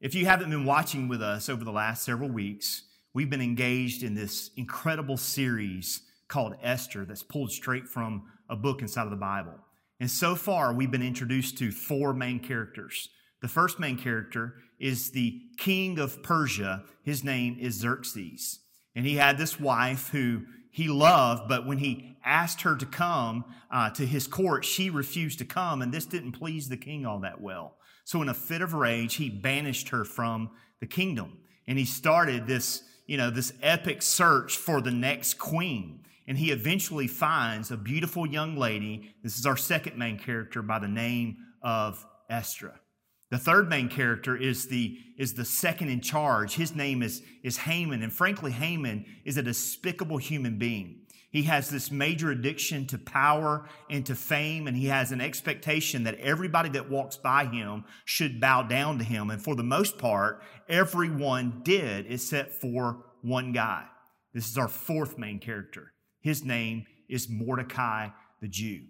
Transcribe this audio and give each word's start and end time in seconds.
If 0.00 0.14
you 0.14 0.26
haven't 0.26 0.50
been 0.50 0.64
watching 0.64 1.08
with 1.08 1.20
us 1.20 1.48
over 1.48 1.64
the 1.64 1.72
last 1.72 2.04
several 2.04 2.30
weeks, 2.30 2.84
we've 3.14 3.28
been 3.28 3.40
engaged 3.40 4.04
in 4.04 4.14
this 4.14 4.52
incredible 4.56 5.16
series 5.16 6.02
called 6.28 6.54
Esther 6.62 7.04
that's 7.04 7.24
pulled 7.24 7.50
straight 7.50 7.88
from 7.88 8.22
a 8.48 8.54
book 8.54 8.80
inside 8.80 9.06
of 9.06 9.10
the 9.10 9.16
Bible. 9.16 9.58
And 9.98 10.08
so 10.08 10.36
far, 10.36 10.72
we've 10.72 10.90
been 10.90 11.02
introduced 11.02 11.58
to 11.58 11.72
four 11.72 12.14
main 12.14 12.38
characters. 12.38 13.08
The 13.42 13.48
first 13.48 13.80
main 13.80 13.98
character 13.98 14.54
is 14.78 15.10
the 15.10 15.40
king 15.56 15.98
of 15.98 16.22
Persia. 16.22 16.84
His 17.02 17.24
name 17.24 17.56
is 17.58 17.80
Xerxes. 17.80 18.60
And 18.94 19.04
he 19.04 19.16
had 19.16 19.36
this 19.36 19.58
wife 19.58 20.10
who 20.10 20.42
he 20.70 20.86
loved, 20.86 21.48
but 21.48 21.66
when 21.66 21.78
he 21.78 22.16
asked 22.24 22.60
her 22.60 22.76
to 22.76 22.86
come 22.86 23.44
uh, 23.68 23.90
to 23.90 24.06
his 24.06 24.28
court, 24.28 24.64
she 24.64 24.90
refused 24.90 25.40
to 25.40 25.44
come, 25.44 25.82
and 25.82 25.92
this 25.92 26.06
didn't 26.06 26.32
please 26.32 26.68
the 26.68 26.76
king 26.76 27.04
all 27.04 27.18
that 27.20 27.40
well. 27.40 27.77
So, 28.08 28.22
in 28.22 28.30
a 28.30 28.34
fit 28.34 28.62
of 28.62 28.72
rage, 28.72 29.16
he 29.16 29.28
banished 29.28 29.90
her 29.90 30.02
from 30.02 30.48
the 30.80 30.86
kingdom. 30.86 31.40
And 31.66 31.76
he 31.76 31.84
started 31.84 32.46
this, 32.46 32.82
you 33.04 33.18
know, 33.18 33.28
this 33.28 33.52
epic 33.60 34.00
search 34.00 34.56
for 34.56 34.80
the 34.80 34.90
next 34.90 35.34
queen. 35.34 36.06
And 36.26 36.38
he 36.38 36.50
eventually 36.50 37.06
finds 37.06 37.70
a 37.70 37.76
beautiful 37.76 38.26
young 38.26 38.56
lady. 38.56 39.14
This 39.22 39.38
is 39.38 39.44
our 39.44 39.58
second 39.58 39.98
main 39.98 40.18
character 40.18 40.62
by 40.62 40.78
the 40.78 40.88
name 40.88 41.36
of 41.62 42.02
Esther. 42.30 42.80
The 43.30 43.36
third 43.36 43.68
main 43.68 43.90
character 43.90 44.34
is 44.34 44.68
the, 44.68 44.96
is 45.18 45.34
the 45.34 45.44
second 45.44 45.90
in 45.90 46.00
charge. 46.00 46.54
His 46.54 46.74
name 46.74 47.02
is, 47.02 47.20
is 47.42 47.58
Haman. 47.58 48.02
And 48.02 48.10
frankly, 48.10 48.52
Haman 48.52 49.04
is 49.26 49.36
a 49.36 49.42
despicable 49.42 50.16
human 50.16 50.56
being. 50.56 51.00
He 51.30 51.42
has 51.42 51.68
this 51.68 51.90
major 51.90 52.30
addiction 52.30 52.86
to 52.86 52.98
power 52.98 53.68
and 53.90 54.04
to 54.06 54.14
fame, 54.14 54.66
and 54.66 54.76
he 54.76 54.86
has 54.86 55.12
an 55.12 55.20
expectation 55.20 56.04
that 56.04 56.18
everybody 56.20 56.70
that 56.70 56.88
walks 56.88 57.16
by 57.16 57.44
him 57.44 57.84
should 58.04 58.40
bow 58.40 58.62
down 58.62 58.98
to 58.98 59.04
him. 59.04 59.30
And 59.30 59.42
for 59.42 59.54
the 59.54 59.62
most 59.62 59.98
part, 59.98 60.42
everyone 60.68 61.60
did, 61.64 62.10
except 62.10 62.54
for 62.54 63.04
one 63.20 63.52
guy. 63.52 63.84
This 64.32 64.48
is 64.48 64.56
our 64.56 64.68
fourth 64.68 65.18
main 65.18 65.38
character. 65.38 65.92
His 66.20 66.44
name 66.44 66.86
is 67.08 67.28
Mordecai 67.28 68.08
the 68.40 68.48
Jew. 68.48 68.82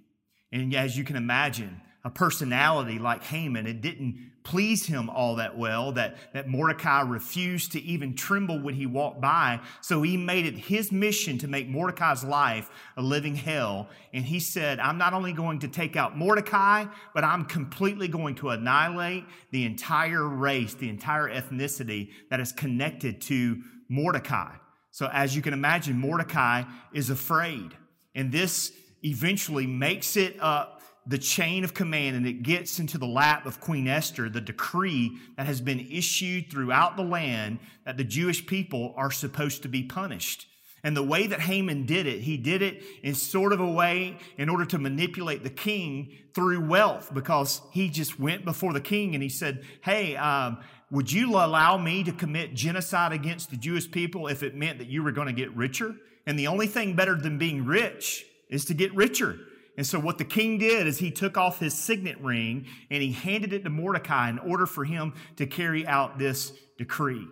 And 0.53 0.75
as 0.75 0.97
you 0.97 1.05
can 1.05 1.17
imagine, 1.17 1.81
a 2.05 2.11
personality 2.11 2.99
like 2.99 3.25
Haman, 3.25 3.67
it 3.67 3.81
didn't 3.81 4.31
please 4.45 4.87
him 4.87 5.11
all 5.11 5.37
that 5.37 5.59
well 5.59 5.93
that, 5.93 6.17
that 6.33 6.49
Mordecai 6.49 7.03
refused 7.03 7.73
to 7.73 7.83
even 7.83 8.15
tremble 8.15 8.59
when 8.59 8.75
he 8.75 8.87
walked 8.87 9.21
by. 9.21 9.61
So 9.83 10.01
he 10.01 10.17
made 10.17 10.47
it 10.47 10.55
his 10.55 10.91
mission 10.91 11.37
to 11.39 11.49
make 11.49 11.69
Mordecai's 11.69 12.25
life 12.25 12.71
a 12.97 13.03
living 13.03 13.35
hell. 13.35 13.89
And 14.15 14.25
he 14.25 14.41
said, 14.41 14.81
I'm 14.81 14.97
not 14.97 15.13
only 15.13 15.35
going 15.35 15.59
to 15.59 15.69
take 15.69 15.97
out 15.97 16.17
Mordecai, 16.17 16.87
but 17.13 17.25
I'm 17.25 17.45
completely 17.45 18.09
going 18.09 18.37
to 18.37 18.51
annihilate 18.51 19.25
the 19.51 19.67
entire 19.67 20.27
race, 20.27 20.73
the 20.73 20.89
entire 20.89 21.29
ethnicity 21.29 22.11
that 22.31 22.41
is 22.41 22.53
connected 22.53 23.21
to 23.23 23.61
Mordecai. 23.91 24.55
So 24.93 25.11
as 25.13 25.37
you 25.37 25.43
can 25.43 25.53
imagine, 25.53 25.99
Mordecai 25.99 26.63
is 26.95 27.11
afraid. 27.11 27.77
And 28.15 28.33
this 28.33 28.73
eventually 29.05 29.67
makes 29.67 30.17
it 30.17 30.37
up 30.41 30.78
the 31.09 31.19
chain 31.19 31.65
of 31.65 31.73
command 31.73 32.17
and 32.17 32.27
it 32.27 32.43
gets 32.43 32.79
into 32.79 32.99
the 32.99 33.07
lap 33.07 33.47
of 33.47 33.61
Queen 33.61 33.89
Esther, 33.89 34.29
the 34.29 34.43
decree 34.43 35.17
that 35.37 35.47
has 35.47 35.61
been 35.61 35.81
issued 35.91 36.51
throughout 36.51 36.97
the 36.97 37.03
land 37.03 37.59
that 37.87 37.97
the 37.97 38.05
Jewish 38.05 38.47
people 38.47 38.93
are 38.97 39.11
supposed 39.11 39.63
to 39.63 39.69
be 39.69 39.83
punished. 39.83 40.47
And 40.85 40.97
the 40.97 41.03
way 41.03 41.27
that 41.27 41.41
Haman 41.41 41.87
did 41.87 42.07
it, 42.07 42.21
he 42.21 42.37
did 42.37 42.63
it 42.63 42.83
in 43.03 43.15
sort 43.15 43.53
of 43.53 43.61
a 43.61 43.71
way 43.71 44.19
in 44.37 44.49
order 44.49 44.65
to 44.67 44.79
manipulate 44.79 45.43
the 45.43 45.51
king 45.51 46.13
through 46.35 46.69
wealth 46.69 47.13
because 47.13 47.63
he 47.73 47.89
just 47.89 48.21
went 48.21 48.45
before 48.45 48.73
the 48.73 48.81
king 48.81 49.15
and 49.15 49.23
he 49.23 49.29
said, 49.29 49.65
Hey, 49.83 50.15
um, 50.15 50.59
would 50.91 51.11
you 51.11 51.31
allow 51.31 51.79
me 51.79 52.05
to 52.05 52.13
commit 52.13 52.55
genocide 52.55 53.13
against 53.13 53.51
the 53.51 53.57
Jewish 53.57 53.91
people 53.91 54.29
if 54.29 54.43
it 54.43 54.55
meant 54.55 54.79
that 54.79 54.89
you 54.89 55.03
were 55.03 55.13
going 55.13 55.27
to 55.27 55.33
get 55.33 55.55
richer? 55.57 55.97
And 56.27 56.39
the 56.39 56.47
only 56.47 56.67
thing 56.67 56.95
better 56.95 57.17
than 57.17 57.39
being 57.39 57.65
rich 57.65 58.25
is 58.49 58.67
to 58.67 58.75
get 58.75 58.95
richer. 58.95 59.39
And 59.79 59.87
so, 59.87 60.01
what 60.01 60.19
the 60.19 60.25
king 60.25 60.59
did 60.59 60.89
is 60.89 60.99
he 60.99 61.13
took 61.13 61.39
off 61.39 61.61
his 61.61 61.73
signet 61.73 62.21
ring 62.21 62.67
and 62.91 63.01
he 63.01 63.13
handed 63.13 63.53
it 63.53 63.63
to 63.63 63.71
Mordecai 63.71 64.29
in 64.29 64.41
order 64.41 64.67
for 64.67 64.85
him 64.85 65.15
to 65.37 65.47
carry 65.47 65.87
out 65.87 66.19
this 66.19 66.53
decree. 66.77 67.25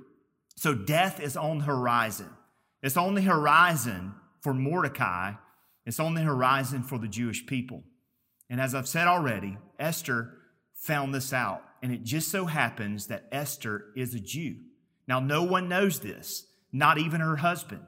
So, 0.54 0.72
death 0.72 1.18
is 1.18 1.36
on 1.36 1.58
the 1.58 1.64
horizon. 1.64 2.30
It's 2.84 2.96
on 2.96 3.14
the 3.14 3.22
horizon 3.22 4.14
for 4.42 4.54
Mordecai, 4.54 5.32
it's 5.84 5.98
on 5.98 6.14
the 6.14 6.22
horizon 6.22 6.84
for 6.84 6.98
the 6.98 7.08
Jewish 7.08 7.44
people. 7.46 7.82
And 8.48 8.60
as 8.60 8.76
I've 8.76 8.86
said 8.86 9.08
already, 9.08 9.58
Esther 9.80 10.32
found 10.72 11.12
this 11.12 11.32
out. 11.32 11.64
And 11.82 11.92
it 11.92 12.04
just 12.04 12.30
so 12.30 12.46
happens 12.46 13.08
that 13.08 13.26
Esther 13.32 13.86
is 13.96 14.14
a 14.14 14.20
Jew. 14.20 14.58
Now, 15.08 15.18
no 15.18 15.42
one 15.42 15.68
knows 15.68 15.98
this, 15.98 16.46
not 16.72 16.98
even 16.98 17.20
her 17.20 17.36
husband. 17.36 17.82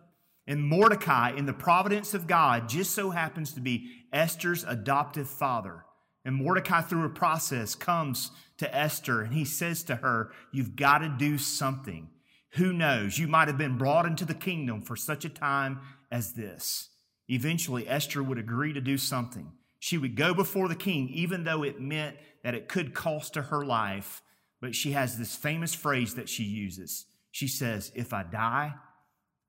And 0.48 0.64
Mordecai, 0.64 1.32
in 1.36 1.44
the 1.44 1.52
providence 1.52 2.14
of 2.14 2.26
God, 2.26 2.70
just 2.70 2.92
so 2.92 3.10
happens 3.10 3.52
to 3.52 3.60
be 3.60 3.90
Esther's 4.14 4.64
adoptive 4.64 5.28
father. 5.28 5.84
And 6.24 6.34
Mordecai, 6.36 6.80
through 6.80 7.04
a 7.04 7.10
process, 7.10 7.74
comes 7.74 8.30
to 8.56 8.74
Esther 8.74 9.20
and 9.20 9.34
he 9.34 9.44
says 9.44 9.82
to 9.84 9.96
her, 9.96 10.32
You've 10.50 10.74
got 10.74 10.98
to 10.98 11.10
do 11.10 11.36
something. 11.36 12.08
Who 12.52 12.72
knows? 12.72 13.18
You 13.18 13.28
might 13.28 13.48
have 13.48 13.58
been 13.58 13.76
brought 13.76 14.06
into 14.06 14.24
the 14.24 14.32
kingdom 14.32 14.80
for 14.80 14.96
such 14.96 15.26
a 15.26 15.28
time 15.28 15.80
as 16.10 16.32
this. 16.32 16.88
Eventually, 17.28 17.86
Esther 17.86 18.22
would 18.22 18.38
agree 18.38 18.72
to 18.72 18.80
do 18.80 18.96
something. 18.96 19.52
She 19.78 19.98
would 19.98 20.16
go 20.16 20.32
before 20.32 20.68
the 20.68 20.74
king, 20.74 21.10
even 21.10 21.44
though 21.44 21.62
it 21.62 21.78
meant 21.78 22.16
that 22.42 22.54
it 22.54 22.68
could 22.68 22.94
cost 22.94 23.34
her 23.34 23.42
her 23.42 23.66
life. 23.66 24.22
But 24.62 24.74
she 24.74 24.92
has 24.92 25.18
this 25.18 25.36
famous 25.36 25.74
phrase 25.74 26.14
that 26.14 26.30
she 26.30 26.44
uses. 26.44 27.04
She 27.30 27.48
says, 27.48 27.92
If 27.94 28.14
I 28.14 28.22
die, 28.22 28.74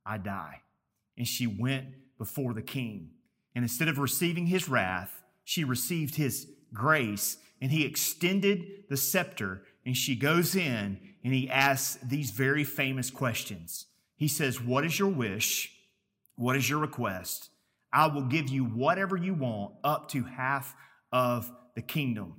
I 0.05 0.17
die 0.17 0.63
and 1.19 1.27
she 1.27 1.45
went 1.45 1.85
before 2.17 2.55
the 2.55 2.61
king. 2.63 3.11
And 3.53 3.63
instead 3.63 3.89
of 3.89 3.99
receiving 3.99 4.47
his 4.47 4.67
wrath, 4.67 5.21
she 5.43 5.63
received 5.63 6.15
his 6.15 6.47
grace 6.73 7.37
and 7.61 7.71
he 7.71 7.85
extended 7.85 8.85
the 8.89 8.97
scepter 8.97 9.63
and 9.85 9.95
she 9.95 10.15
goes 10.15 10.55
in 10.55 10.99
and 11.23 11.33
he 11.33 11.49
asks 11.49 11.99
these 12.01 12.31
very 12.31 12.63
famous 12.63 13.11
questions. 13.11 13.85
He 14.15 14.27
says, 14.27 14.61
What 14.61 14.85
is 14.85 14.97
your 14.97 15.09
wish? 15.09 15.71
What 16.35 16.55
is 16.55 16.69
your 16.69 16.79
request? 16.79 17.49
I 17.91 18.07
will 18.07 18.23
give 18.23 18.49
you 18.49 18.63
whatever 18.63 19.17
you 19.17 19.33
want, 19.33 19.73
up 19.83 20.09
to 20.09 20.23
half 20.23 20.75
of 21.11 21.51
the 21.75 21.81
kingdom. 21.81 22.35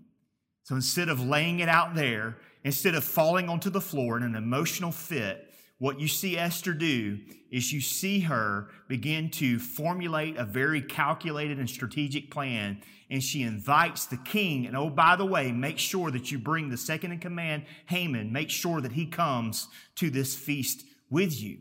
So 0.62 0.74
instead 0.74 1.08
of 1.08 1.20
laying 1.20 1.58
it 1.58 1.68
out 1.68 1.94
there, 1.94 2.38
instead 2.64 2.94
of 2.94 3.04
falling 3.04 3.48
onto 3.48 3.68
the 3.68 3.80
floor 3.80 4.16
in 4.16 4.22
an 4.22 4.36
emotional 4.36 4.92
fit, 4.92 5.49
what 5.80 5.98
you 5.98 6.08
see 6.08 6.36
Esther 6.36 6.74
do 6.74 7.18
is 7.50 7.72
you 7.72 7.80
see 7.80 8.20
her 8.20 8.68
begin 8.86 9.30
to 9.30 9.58
formulate 9.58 10.36
a 10.36 10.44
very 10.44 10.82
calculated 10.82 11.58
and 11.58 11.70
strategic 11.70 12.30
plan. 12.30 12.82
And 13.10 13.22
she 13.22 13.42
invites 13.42 14.04
the 14.04 14.18
king. 14.18 14.66
And 14.66 14.76
oh, 14.76 14.90
by 14.90 15.16
the 15.16 15.24
way, 15.24 15.50
make 15.52 15.78
sure 15.78 16.10
that 16.10 16.30
you 16.30 16.38
bring 16.38 16.68
the 16.68 16.76
second 16.76 17.12
in 17.12 17.18
command, 17.18 17.64
Haman. 17.86 18.30
Make 18.30 18.50
sure 18.50 18.82
that 18.82 18.92
he 18.92 19.06
comes 19.06 19.68
to 19.96 20.10
this 20.10 20.36
feast 20.36 20.84
with 21.08 21.42
you. 21.42 21.56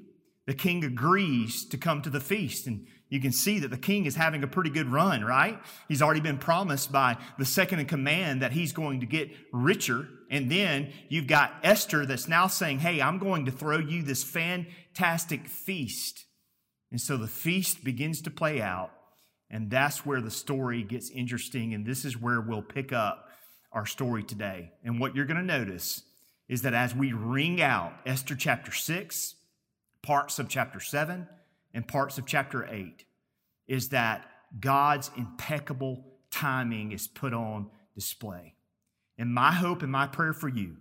The 0.47 0.53
king 0.53 0.83
agrees 0.83 1.65
to 1.67 1.77
come 1.77 2.01
to 2.01 2.09
the 2.09 2.19
feast. 2.19 2.67
And 2.67 2.87
you 3.07 3.21
can 3.21 3.31
see 3.31 3.57
that 3.59 3.71
the 3.71 3.77
king 3.77 4.05
is 4.05 4.17
having 4.17 4.43
a 4.43 4.47
pretty 4.47 4.69
good 4.69 4.91
run, 4.91 5.23
right? 5.23 5.57
He's 5.87 6.01
already 6.01 6.19
been 6.19 6.39
promised 6.39 6.91
by 6.91 7.15
the 7.37 7.45
second 7.45 7.79
in 7.79 7.85
command 7.85 8.41
that 8.41 8.51
he's 8.51 8.73
going 8.73 8.99
to 8.99 9.05
get 9.05 9.31
richer. 9.53 10.09
And 10.29 10.51
then 10.51 10.91
you've 11.07 11.27
got 11.27 11.53
Esther 11.63 12.05
that's 12.05 12.27
now 12.27 12.47
saying, 12.47 12.79
Hey, 12.79 13.01
I'm 13.01 13.17
going 13.17 13.45
to 13.45 13.51
throw 13.51 13.79
you 13.79 14.03
this 14.03 14.23
fantastic 14.23 15.47
feast. 15.47 16.25
And 16.91 17.01
so 17.01 17.17
the 17.17 17.27
feast 17.27 17.83
begins 17.83 18.21
to 18.21 18.31
play 18.31 18.61
out. 18.61 18.91
And 19.49 19.69
that's 19.71 20.05
where 20.05 20.21
the 20.21 20.31
story 20.31 20.83
gets 20.83 21.09
interesting. 21.09 21.73
And 21.73 21.85
this 21.85 22.05
is 22.05 22.19
where 22.19 22.41
we'll 22.41 22.61
pick 22.61 22.93
up 22.93 23.29
our 23.71 23.85
story 23.85 24.23
today. 24.23 24.71
And 24.83 24.99
what 24.99 25.15
you're 25.15 25.25
going 25.25 25.37
to 25.37 25.43
notice 25.43 26.03
is 26.47 26.63
that 26.63 26.73
as 26.73 26.95
we 26.95 27.13
ring 27.13 27.61
out 27.61 27.93
Esther 28.05 28.35
chapter 28.35 28.71
6, 28.71 29.35
parts 30.01 30.39
of 30.39 30.49
chapter 30.49 30.79
7, 30.79 31.27
and 31.73 31.87
parts 31.87 32.17
of 32.17 32.25
chapter 32.25 32.67
8 32.67 33.05
is 33.67 33.89
that 33.89 34.25
God's 34.59 35.11
impeccable 35.15 36.03
timing 36.31 36.91
is 36.91 37.07
put 37.07 37.33
on 37.33 37.69
display. 37.93 38.55
And 39.19 39.33
my 39.33 39.51
hope 39.51 39.83
and 39.83 39.91
my 39.91 40.07
prayer 40.07 40.33
for 40.33 40.47
you 40.47 40.77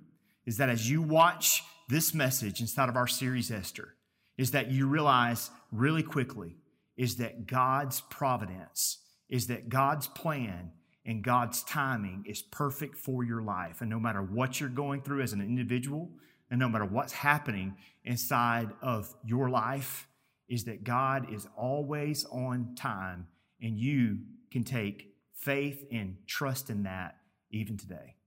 is 0.46 0.56
that 0.56 0.70
as 0.70 0.88
you 0.88 1.02
watch 1.02 1.64
this 1.88 2.14
message 2.14 2.60
inside 2.60 2.88
of 2.88 2.96
our 2.96 3.08
series, 3.08 3.50
Esther, 3.50 3.96
is 4.38 4.52
that 4.52 4.70
you 4.70 4.86
realize 4.86 5.50
really 5.72 6.04
quickly 6.04 6.56
is 6.96 7.16
that 7.16 7.46
God's 7.46 8.00
providence, 8.02 8.98
is 9.28 9.48
that 9.48 9.68
God's 9.68 10.06
plan 10.06 10.70
and 11.04 11.22
God's 11.22 11.64
timing 11.64 12.24
is 12.26 12.42
perfect 12.42 12.96
for 12.96 13.24
your 13.24 13.42
life. 13.42 13.80
And 13.80 13.90
no 13.90 13.98
matter 13.98 14.22
what 14.22 14.60
you're 14.60 14.68
going 14.68 15.02
through 15.02 15.22
as 15.22 15.32
an 15.32 15.40
individual, 15.40 16.10
and 16.50 16.60
no 16.60 16.68
matter 16.68 16.84
what's 16.84 17.12
happening 17.12 17.76
inside 18.04 18.70
of 18.82 19.14
your 19.24 19.50
life, 19.50 20.06
is 20.48 20.64
that 20.64 20.84
God 20.84 21.32
is 21.32 21.46
always 21.56 22.24
on 22.26 22.74
time, 22.74 23.26
and 23.60 23.78
you 23.78 24.18
can 24.50 24.64
take 24.64 25.14
faith 25.34 25.84
and 25.90 26.16
trust 26.26 26.70
in 26.70 26.84
that 26.84 27.16
even 27.50 27.76
today. 27.76 28.17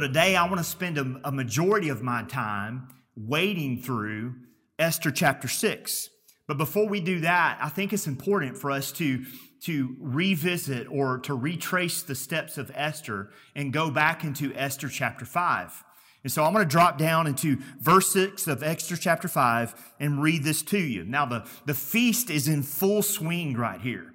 So 0.00 0.06
today 0.06 0.34
I 0.34 0.46
want 0.46 0.56
to 0.56 0.64
spend 0.64 0.96
a, 0.96 1.20
a, 1.24 1.30
majority 1.30 1.90
of 1.90 2.00
my 2.00 2.22
time 2.22 2.88
wading 3.16 3.82
through 3.82 4.34
Esther 4.78 5.10
chapter 5.10 5.46
6. 5.46 6.08
But 6.48 6.56
before 6.56 6.88
we 6.88 7.02
do 7.02 7.20
that, 7.20 7.58
I 7.60 7.68
think 7.68 7.92
it's 7.92 8.06
important 8.06 8.56
for 8.56 8.70
us 8.70 8.92
to, 8.92 9.26
to 9.64 9.96
revisit 10.00 10.86
or 10.90 11.18
to 11.18 11.34
retrace 11.34 12.00
the 12.00 12.14
steps 12.14 12.56
of 12.56 12.72
Esther 12.74 13.28
and 13.54 13.74
go 13.74 13.90
back 13.90 14.24
into 14.24 14.54
Esther 14.54 14.88
chapter 14.88 15.26
5. 15.26 15.84
And 16.24 16.32
so 16.32 16.44
I'm 16.44 16.54
going 16.54 16.64
to 16.64 16.70
drop 16.70 16.96
down 16.96 17.26
into 17.26 17.58
verse 17.78 18.10
6 18.14 18.46
of 18.46 18.62
Esther 18.62 18.96
chapter 18.96 19.28
5 19.28 19.92
and 20.00 20.22
read 20.22 20.44
this 20.44 20.62
to 20.62 20.78
you. 20.78 21.04
Now, 21.04 21.26
the, 21.26 21.46
the 21.66 21.74
feast 21.74 22.30
is 22.30 22.48
in 22.48 22.62
full 22.62 23.02
swing 23.02 23.54
right 23.54 23.82
here. 23.82 24.14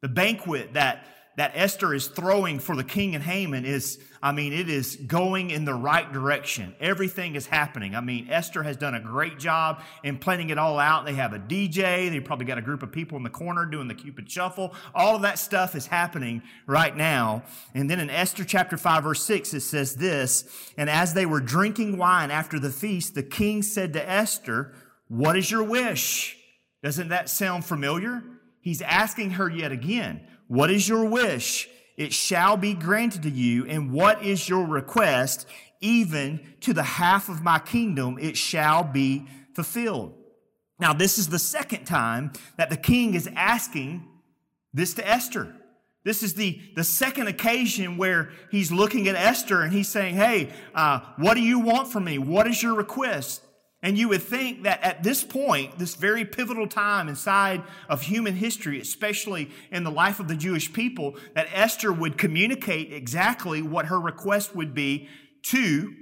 The 0.00 0.08
banquet 0.08 0.72
that 0.72 1.04
that 1.36 1.52
Esther 1.54 1.94
is 1.94 2.08
throwing 2.08 2.58
for 2.58 2.74
the 2.74 2.84
king 2.84 3.14
and 3.14 3.22
Haman 3.22 3.66
is, 3.66 3.98
I 4.22 4.32
mean, 4.32 4.54
it 4.54 4.70
is 4.70 4.96
going 4.96 5.50
in 5.50 5.66
the 5.66 5.74
right 5.74 6.10
direction. 6.10 6.74
Everything 6.80 7.34
is 7.34 7.46
happening. 7.46 7.94
I 7.94 8.00
mean, 8.00 8.28
Esther 8.30 8.62
has 8.62 8.78
done 8.78 8.94
a 8.94 9.00
great 9.00 9.38
job 9.38 9.82
in 10.02 10.16
planning 10.16 10.48
it 10.48 10.56
all 10.56 10.78
out. 10.78 11.04
They 11.04 11.12
have 11.12 11.34
a 11.34 11.38
DJ. 11.38 12.10
They 12.10 12.20
probably 12.20 12.46
got 12.46 12.56
a 12.56 12.62
group 12.62 12.82
of 12.82 12.90
people 12.90 13.18
in 13.18 13.22
the 13.22 13.30
corner 13.30 13.66
doing 13.66 13.86
the 13.86 13.94
Cupid 13.94 14.30
shuffle. 14.30 14.74
All 14.94 15.16
of 15.16 15.22
that 15.22 15.38
stuff 15.38 15.74
is 15.74 15.86
happening 15.86 16.42
right 16.66 16.96
now. 16.96 17.44
And 17.74 17.90
then 17.90 18.00
in 18.00 18.08
Esther 18.08 18.44
chapter 18.44 18.78
5 18.78 19.04
verse 19.04 19.22
6, 19.22 19.52
it 19.52 19.60
says 19.60 19.96
this, 19.96 20.44
and 20.78 20.88
as 20.88 21.12
they 21.12 21.26
were 21.26 21.40
drinking 21.40 21.98
wine 21.98 22.30
after 22.30 22.58
the 22.58 22.70
feast, 22.70 23.14
the 23.14 23.22
king 23.22 23.62
said 23.62 23.92
to 23.92 24.08
Esther, 24.08 24.72
what 25.08 25.36
is 25.36 25.50
your 25.50 25.62
wish? 25.62 26.38
Doesn't 26.82 27.08
that 27.08 27.28
sound 27.28 27.66
familiar? 27.66 28.24
He's 28.60 28.80
asking 28.82 29.32
her 29.32 29.50
yet 29.50 29.70
again. 29.70 30.26
What 30.48 30.70
is 30.70 30.88
your 30.88 31.04
wish? 31.04 31.68
It 31.96 32.12
shall 32.12 32.56
be 32.56 32.74
granted 32.74 33.22
to 33.22 33.30
you. 33.30 33.66
And 33.66 33.92
what 33.92 34.22
is 34.22 34.48
your 34.48 34.66
request? 34.66 35.46
Even 35.80 36.54
to 36.60 36.72
the 36.72 36.82
half 36.82 37.28
of 37.28 37.42
my 37.42 37.58
kingdom, 37.58 38.18
it 38.18 38.36
shall 38.36 38.84
be 38.84 39.26
fulfilled. 39.54 40.14
Now, 40.78 40.92
this 40.92 41.18
is 41.18 41.28
the 41.28 41.38
second 41.38 41.84
time 41.84 42.32
that 42.56 42.70
the 42.70 42.76
king 42.76 43.14
is 43.14 43.28
asking 43.34 44.06
this 44.74 44.94
to 44.94 45.08
Esther. 45.08 45.54
This 46.04 46.22
is 46.22 46.34
the, 46.34 46.60
the 46.76 46.84
second 46.84 47.26
occasion 47.26 47.96
where 47.96 48.30
he's 48.50 48.70
looking 48.70 49.08
at 49.08 49.16
Esther 49.16 49.62
and 49.62 49.72
he's 49.72 49.88
saying, 49.88 50.14
Hey, 50.14 50.52
uh, 50.74 51.00
what 51.16 51.34
do 51.34 51.40
you 51.40 51.58
want 51.58 51.88
from 51.88 52.04
me? 52.04 52.18
What 52.18 52.46
is 52.46 52.62
your 52.62 52.74
request? 52.74 53.42
And 53.86 53.96
you 53.96 54.08
would 54.08 54.24
think 54.24 54.64
that 54.64 54.82
at 54.82 55.04
this 55.04 55.22
point, 55.22 55.78
this 55.78 55.94
very 55.94 56.24
pivotal 56.24 56.66
time 56.66 57.08
inside 57.08 57.62
of 57.88 58.02
human 58.02 58.34
history, 58.34 58.80
especially 58.80 59.48
in 59.70 59.84
the 59.84 59.92
life 59.92 60.18
of 60.18 60.26
the 60.26 60.34
Jewish 60.34 60.72
people, 60.72 61.14
that 61.36 61.46
Esther 61.52 61.92
would 61.92 62.18
communicate 62.18 62.92
exactly 62.92 63.62
what 63.62 63.86
her 63.86 64.00
request 64.00 64.56
would 64.56 64.74
be 64.74 65.08
to 65.44 65.94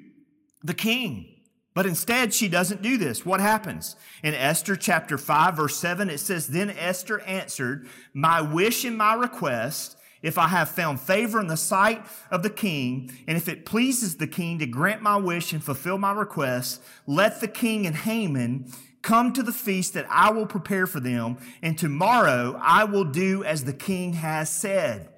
the 0.63 0.73
king. 0.73 1.27
But 1.75 1.85
instead, 1.85 2.33
she 2.33 2.49
doesn't 2.49 2.81
do 2.81 2.97
this. 2.97 3.27
What 3.27 3.41
happens? 3.41 3.97
In 4.23 4.33
Esther 4.33 4.77
chapter 4.77 5.19
5, 5.19 5.55
verse 5.55 5.77
7, 5.77 6.09
it 6.09 6.21
says, 6.21 6.47
Then 6.47 6.71
Esther 6.71 7.21
answered, 7.21 7.87
My 8.15 8.41
wish 8.41 8.87
and 8.87 8.97
my 8.97 9.13
request 9.13 9.99
if 10.25 10.39
I 10.39 10.49
have 10.49 10.71
found 10.71 11.01
favor 11.01 11.39
in 11.39 11.49
the 11.49 11.57
sight 11.57 12.05
of 12.31 12.43
the 12.43 12.51
king, 12.51 13.13
and 13.29 13.37
if 13.37 13.47
it 13.47 13.67
pleases 13.67 14.17
the 14.17 14.27
king 14.27 14.59
to 14.59 14.67
grant 14.67 15.03
my 15.03 15.17
wish 15.17 15.53
and 15.53 15.63
fulfill 15.63 15.99
my 15.99 16.13
request, 16.13 16.83
let 17.07 17.41
the 17.41 17.49
king 17.49 17.87
and 17.87 17.95
Haman 17.95 18.73
come 19.03 19.35
to 19.35 19.43
the 19.43 19.53
feast 19.53 19.93
that 19.93 20.07
I 20.09 20.33
will 20.33 20.47
prepare 20.47 20.87
for 20.87 20.99
them, 20.99 21.37
and 21.61 21.77
tomorrow 21.77 22.59
I 22.61 22.85
will 22.85 23.05
do 23.05 23.45
as 23.45 23.65
the 23.65 23.75
king 23.75 24.15
has 24.15 24.49
said. 24.49 25.11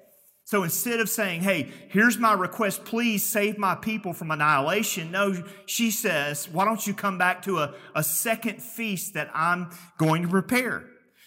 So 0.43 0.63
instead 0.63 0.99
of 0.99 1.09
saying, 1.09 1.41
hey, 1.41 1.71
here's 1.87 2.17
my 2.17 2.33
request, 2.33 2.83
please 2.83 3.25
save 3.25 3.57
my 3.57 3.75
people 3.75 4.11
from 4.11 4.31
annihilation, 4.31 5.09
no, 5.11 5.41
she 5.65 5.89
says, 5.89 6.49
why 6.49 6.65
don't 6.65 6.85
you 6.85 6.93
come 6.93 7.17
back 7.17 7.43
to 7.43 7.59
a, 7.59 7.75
a 7.95 8.03
second 8.03 8.61
feast 8.61 9.13
that 9.13 9.29
I'm 9.33 9.69
going 9.97 10.23
to 10.23 10.27
prepare? 10.27 10.83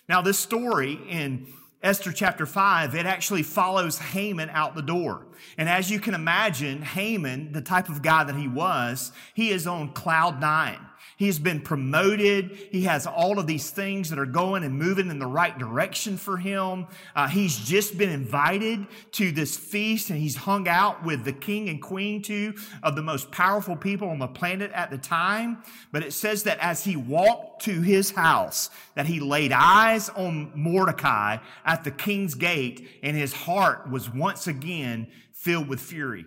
Now, 0.07 0.21
this 0.21 0.39
story 0.39 0.99
in 1.09 1.47
Esther 1.83 2.13
chapter 2.13 2.45
5, 2.45 2.95
it 2.95 3.07
actually 3.07 3.43
follows 3.43 3.99
Haman 3.99 4.51
out 4.51 4.75
the 4.75 4.83
door. 4.83 5.27
And 5.57 5.67
as 5.67 5.91
you 5.91 5.99
can 5.99 6.13
imagine, 6.13 6.83
Haman, 6.83 7.53
the 7.53 7.63
type 7.63 7.89
of 7.89 8.03
guy 8.03 8.23
that 8.25 8.37
he 8.37 8.47
was, 8.47 9.13
he 9.33 9.51
is 9.51 9.67
on 9.67 9.95
cloud 9.95 10.41
nine. 10.41 10.79
He's 11.17 11.39
been 11.39 11.61
promoted. 11.61 12.57
He 12.71 12.85
has 12.85 13.07
all 13.07 13.39
of 13.39 13.47
these 13.47 13.71
things 13.71 14.11
that 14.11 14.19
are 14.19 14.27
going 14.27 14.65
and 14.65 14.79
moving 14.79 15.11
in 15.11 15.19
the 15.19 15.27
right 15.27 15.57
direction 15.59 16.17
for 16.17 16.39
him. 16.39 16.87
Uh, 17.15 17.29
he's 17.29 17.59
just 17.59 17.99
been 17.99 18.09
invited 18.09 18.87
to 19.13 19.31
this 19.31 19.57
feast 19.57 20.11
and 20.11 20.19
he's 20.19 20.37
hung 20.37 20.67
out 20.67 21.05
with 21.05 21.25
the 21.25 21.33
king 21.33 21.69
and 21.69 21.83
queen, 21.83 22.23
two 22.23 22.55
of 22.83 22.97
the 22.97 23.03
most 23.03 23.31
powerful 23.31 23.77
people 23.77 24.09
on 24.09 24.19
the 24.19 24.27
planet 24.29 24.71
at 24.73 24.91
the 24.91 24.99
time. 24.99 25.63
But 25.93 26.03
it 26.03 26.13
says 26.13 26.45
that 26.45 26.59
as 26.59 26.85
he 26.85 26.97
walked 26.97 27.65
to 27.65 27.83
his 27.83 28.13
house, 28.13 28.71
that 28.95 29.07
he 29.07 29.21
laid 29.21 29.53
eyes 29.53 30.09
on 30.09 30.53
Mordecai 30.55 31.37
at 31.65 31.85
the 31.85 31.91
king's 31.91 32.35
gate 32.35 32.89
and 33.03 33.17
his 33.17 33.33
heart 33.33 33.91
was 33.91 34.09
once 34.09 34.47
again 34.47 35.09
filled 35.33 35.69
with 35.69 35.81
fury. 35.81 36.25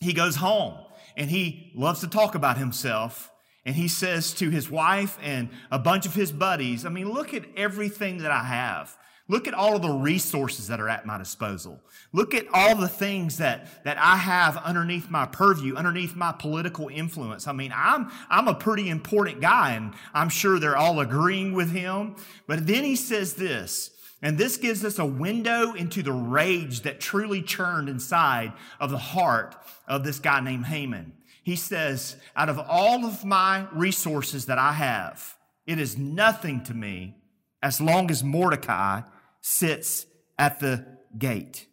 He 0.00 0.12
goes 0.12 0.36
home 0.36 0.74
and 1.16 1.30
he 1.30 1.72
loves 1.74 2.00
to 2.00 2.08
talk 2.08 2.34
about 2.34 2.58
himself 2.58 3.32
and 3.64 3.76
he 3.76 3.88
says 3.88 4.32
to 4.34 4.50
his 4.50 4.70
wife 4.70 5.18
and 5.22 5.50
a 5.70 5.78
bunch 5.78 6.06
of 6.06 6.14
his 6.14 6.32
buddies, 6.32 6.86
I 6.86 6.88
mean, 6.88 7.10
look 7.10 7.34
at 7.34 7.44
everything 7.56 8.18
that 8.18 8.30
I 8.30 8.44
have. 8.44 8.96
Look 9.30 9.46
at 9.46 9.52
all 9.52 9.76
of 9.76 9.82
the 9.82 9.90
resources 9.90 10.68
that 10.68 10.80
are 10.80 10.88
at 10.88 11.04
my 11.04 11.18
disposal. 11.18 11.78
Look 12.14 12.34
at 12.34 12.46
all 12.54 12.74
the 12.76 12.88
things 12.88 13.36
that, 13.36 13.84
that 13.84 13.98
I 13.98 14.16
have 14.16 14.56
underneath 14.56 15.10
my 15.10 15.26
purview, 15.26 15.76
underneath 15.76 16.16
my 16.16 16.32
political 16.32 16.88
influence. 16.88 17.46
I 17.46 17.52
mean, 17.52 17.70
I'm, 17.76 18.10
I'm 18.30 18.48
a 18.48 18.54
pretty 18.54 18.88
important 18.88 19.42
guy 19.42 19.72
and 19.72 19.92
I'm 20.14 20.30
sure 20.30 20.58
they're 20.58 20.78
all 20.78 20.98
agreeing 21.00 21.52
with 21.52 21.70
him. 21.70 22.16
But 22.46 22.66
then 22.66 22.84
he 22.84 22.96
says 22.96 23.34
this, 23.34 23.90
and 24.22 24.38
this 24.38 24.56
gives 24.56 24.82
us 24.82 24.98
a 24.98 25.04
window 25.04 25.74
into 25.74 26.02
the 26.02 26.12
rage 26.12 26.80
that 26.82 26.98
truly 26.98 27.42
churned 27.42 27.90
inside 27.90 28.54
of 28.80 28.90
the 28.90 28.98
heart 28.98 29.54
of 29.86 30.04
this 30.04 30.18
guy 30.18 30.40
named 30.40 30.66
Haman 30.66 31.12
he 31.48 31.56
says, 31.56 32.16
out 32.36 32.50
of 32.50 32.58
all 32.58 33.06
of 33.06 33.24
my 33.24 33.66
resources 33.72 34.44
that 34.44 34.58
I 34.58 34.72
have, 34.72 35.34
it 35.66 35.78
is 35.78 35.96
nothing 35.96 36.62
to 36.64 36.74
me 36.74 37.16
as 37.62 37.80
long 37.80 38.10
as 38.10 38.22
Mordecai 38.22 39.00
sits 39.40 40.04
at 40.38 40.60
the 40.60 40.84
gate. 41.16 41.66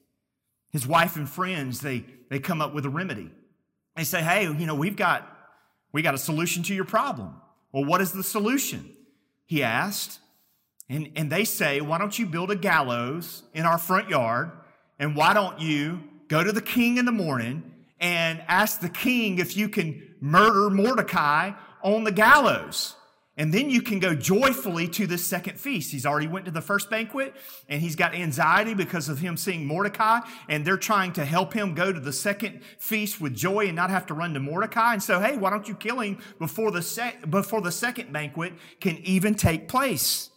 His 0.70 0.88
wife 0.88 1.18
and 1.18 1.30
friends, 1.30 1.82
they, 1.82 2.06
they 2.30 2.40
come 2.40 2.62
up 2.62 2.74
with 2.74 2.86
a 2.86 2.90
remedy. 2.90 3.30
They 3.98 4.06
say, 4.06 4.22
hey, 4.22 4.44
you 4.44 4.66
know, 4.66 4.76
we've 4.76 4.96
got, 4.96 5.30
we 5.92 6.02
got 6.02 6.16
a 6.16 6.20
solution 6.20 6.64
to 6.64 6.74
your 6.74 6.86
problem. 6.86 7.36
Well, 7.74 7.84
what 7.84 8.00
is 8.00 8.14
the 8.14 8.24
solution? 8.24 8.96
He 9.46 9.62
asked. 9.62 10.20
And, 10.88 11.12
and 11.18 11.30
they 11.30 11.44
say, 11.44 11.82
why 11.82 11.98
don't 11.98 12.18
you 12.18 12.28
build 12.28 12.50
a 12.50 12.56
gallows 12.56 13.44
in 13.54 13.66
our 13.66 13.78
front 13.78 14.08
yard? 14.08 14.52
And 15.00 15.18
why 15.18 15.34
don't 15.34 15.60
you 15.60 16.02
go 16.30 16.46
to 16.46 16.54
the 16.54 16.62
king 16.62 16.96
in 16.96 17.04
the 17.04 17.12
morning 17.12 17.74
and 18.00 18.44
ask 18.48 18.82
the 18.82 18.90
king 18.90 19.40
if 19.40 19.56
you 19.56 19.70
can 19.70 20.16
murder 20.20 20.70
Mordecai 20.70 21.52
on 21.84 22.04
the 22.04 22.12
gallows. 22.12 22.96
And 23.38 23.54
then 23.54 23.70
you 23.70 23.82
can 23.82 24.00
go 24.00 24.16
joyfully 24.16 24.88
to 24.90 25.06
the 25.06 25.18
second 25.18 25.60
feast. 25.60 25.92
He's 25.92 26.06
already 26.06 26.28
went 26.28 26.46
to 26.46 26.52
the 26.52 26.62
first 26.62 26.90
banquet 26.90 27.36
and 27.68 27.82
he's 27.82 27.98
got 27.98 28.16
anxiety 28.16 28.74
because 28.74 29.10
of 29.10 29.20
him 29.20 29.36
seeing 29.36 29.66
Mordecai 29.66 30.22
and 30.48 30.64
they're 30.64 30.78
trying 30.78 31.12
to 31.14 31.26
help 31.26 31.54
him 31.54 31.74
go 31.74 31.92
to 31.92 32.00
the 32.00 32.14
second 32.14 32.62
feast 32.80 33.20
with 33.20 33.36
joy 33.36 33.66
and 33.66 33.76
not 33.76 33.90
have 33.90 34.06
to 34.06 34.14
run 34.14 34.34
to 34.36 34.40
Mordecai. 34.40 34.94
And 34.94 35.04
so, 35.04 35.20
hey, 35.20 35.36
why 35.36 35.50
don't 35.50 35.68
you 35.68 35.76
kill 35.76 36.00
him 36.00 36.20
before 36.40 36.72
the, 36.72 37.14
before 37.30 37.60
the 37.60 37.74
second 37.74 38.14
banquet 38.14 38.54
can 38.80 38.98
even 39.00 39.36
take 39.36 39.68
place? 39.68 40.30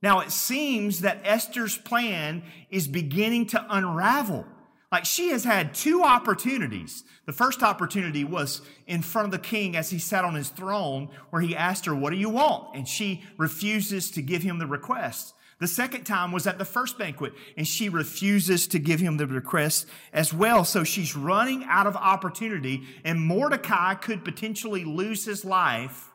Now 0.00 0.20
it 0.20 0.30
seems 0.30 1.00
that 1.00 1.22
Esther's 1.24 1.76
plan 1.76 2.44
is 2.70 2.86
beginning 2.86 3.46
to 3.48 3.66
unravel. 3.68 4.46
Like 4.94 5.06
she 5.06 5.30
has 5.30 5.42
had 5.42 5.74
two 5.74 6.04
opportunities. 6.04 7.02
The 7.26 7.32
first 7.32 7.64
opportunity 7.64 8.22
was 8.22 8.62
in 8.86 9.02
front 9.02 9.24
of 9.24 9.32
the 9.32 9.44
king 9.44 9.74
as 9.74 9.90
he 9.90 9.98
sat 9.98 10.24
on 10.24 10.36
his 10.36 10.50
throne, 10.50 11.08
where 11.30 11.42
he 11.42 11.56
asked 11.56 11.86
her, 11.86 11.94
What 11.96 12.10
do 12.10 12.16
you 12.16 12.30
want? 12.30 12.76
And 12.76 12.86
she 12.86 13.24
refuses 13.36 14.08
to 14.12 14.22
give 14.22 14.44
him 14.44 14.60
the 14.60 14.68
request. 14.68 15.34
The 15.58 15.66
second 15.66 16.04
time 16.04 16.30
was 16.30 16.46
at 16.46 16.58
the 16.58 16.64
first 16.64 16.96
banquet, 16.96 17.32
and 17.56 17.66
she 17.66 17.88
refuses 17.88 18.68
to 18.68 18.78
give 18.78 19.00
him 19.00 19.16
the 19.16 19.26
request 19.26 19.88
as 20.12 20.32
well. 20.32 20.64
So 20.64 20.84
she's 20.84 21.16
running 21.16 21.64
out 21.64 21.88
of 21.88 21.96
opportunity, 21.96 22.84
and 23.02 23.20
Mordecai 23.20 23.94
could 23.94 24.24
potentially 24.24 24.84
lose 24.84 25.24
his 25.24 25.44
life 25.44 26.12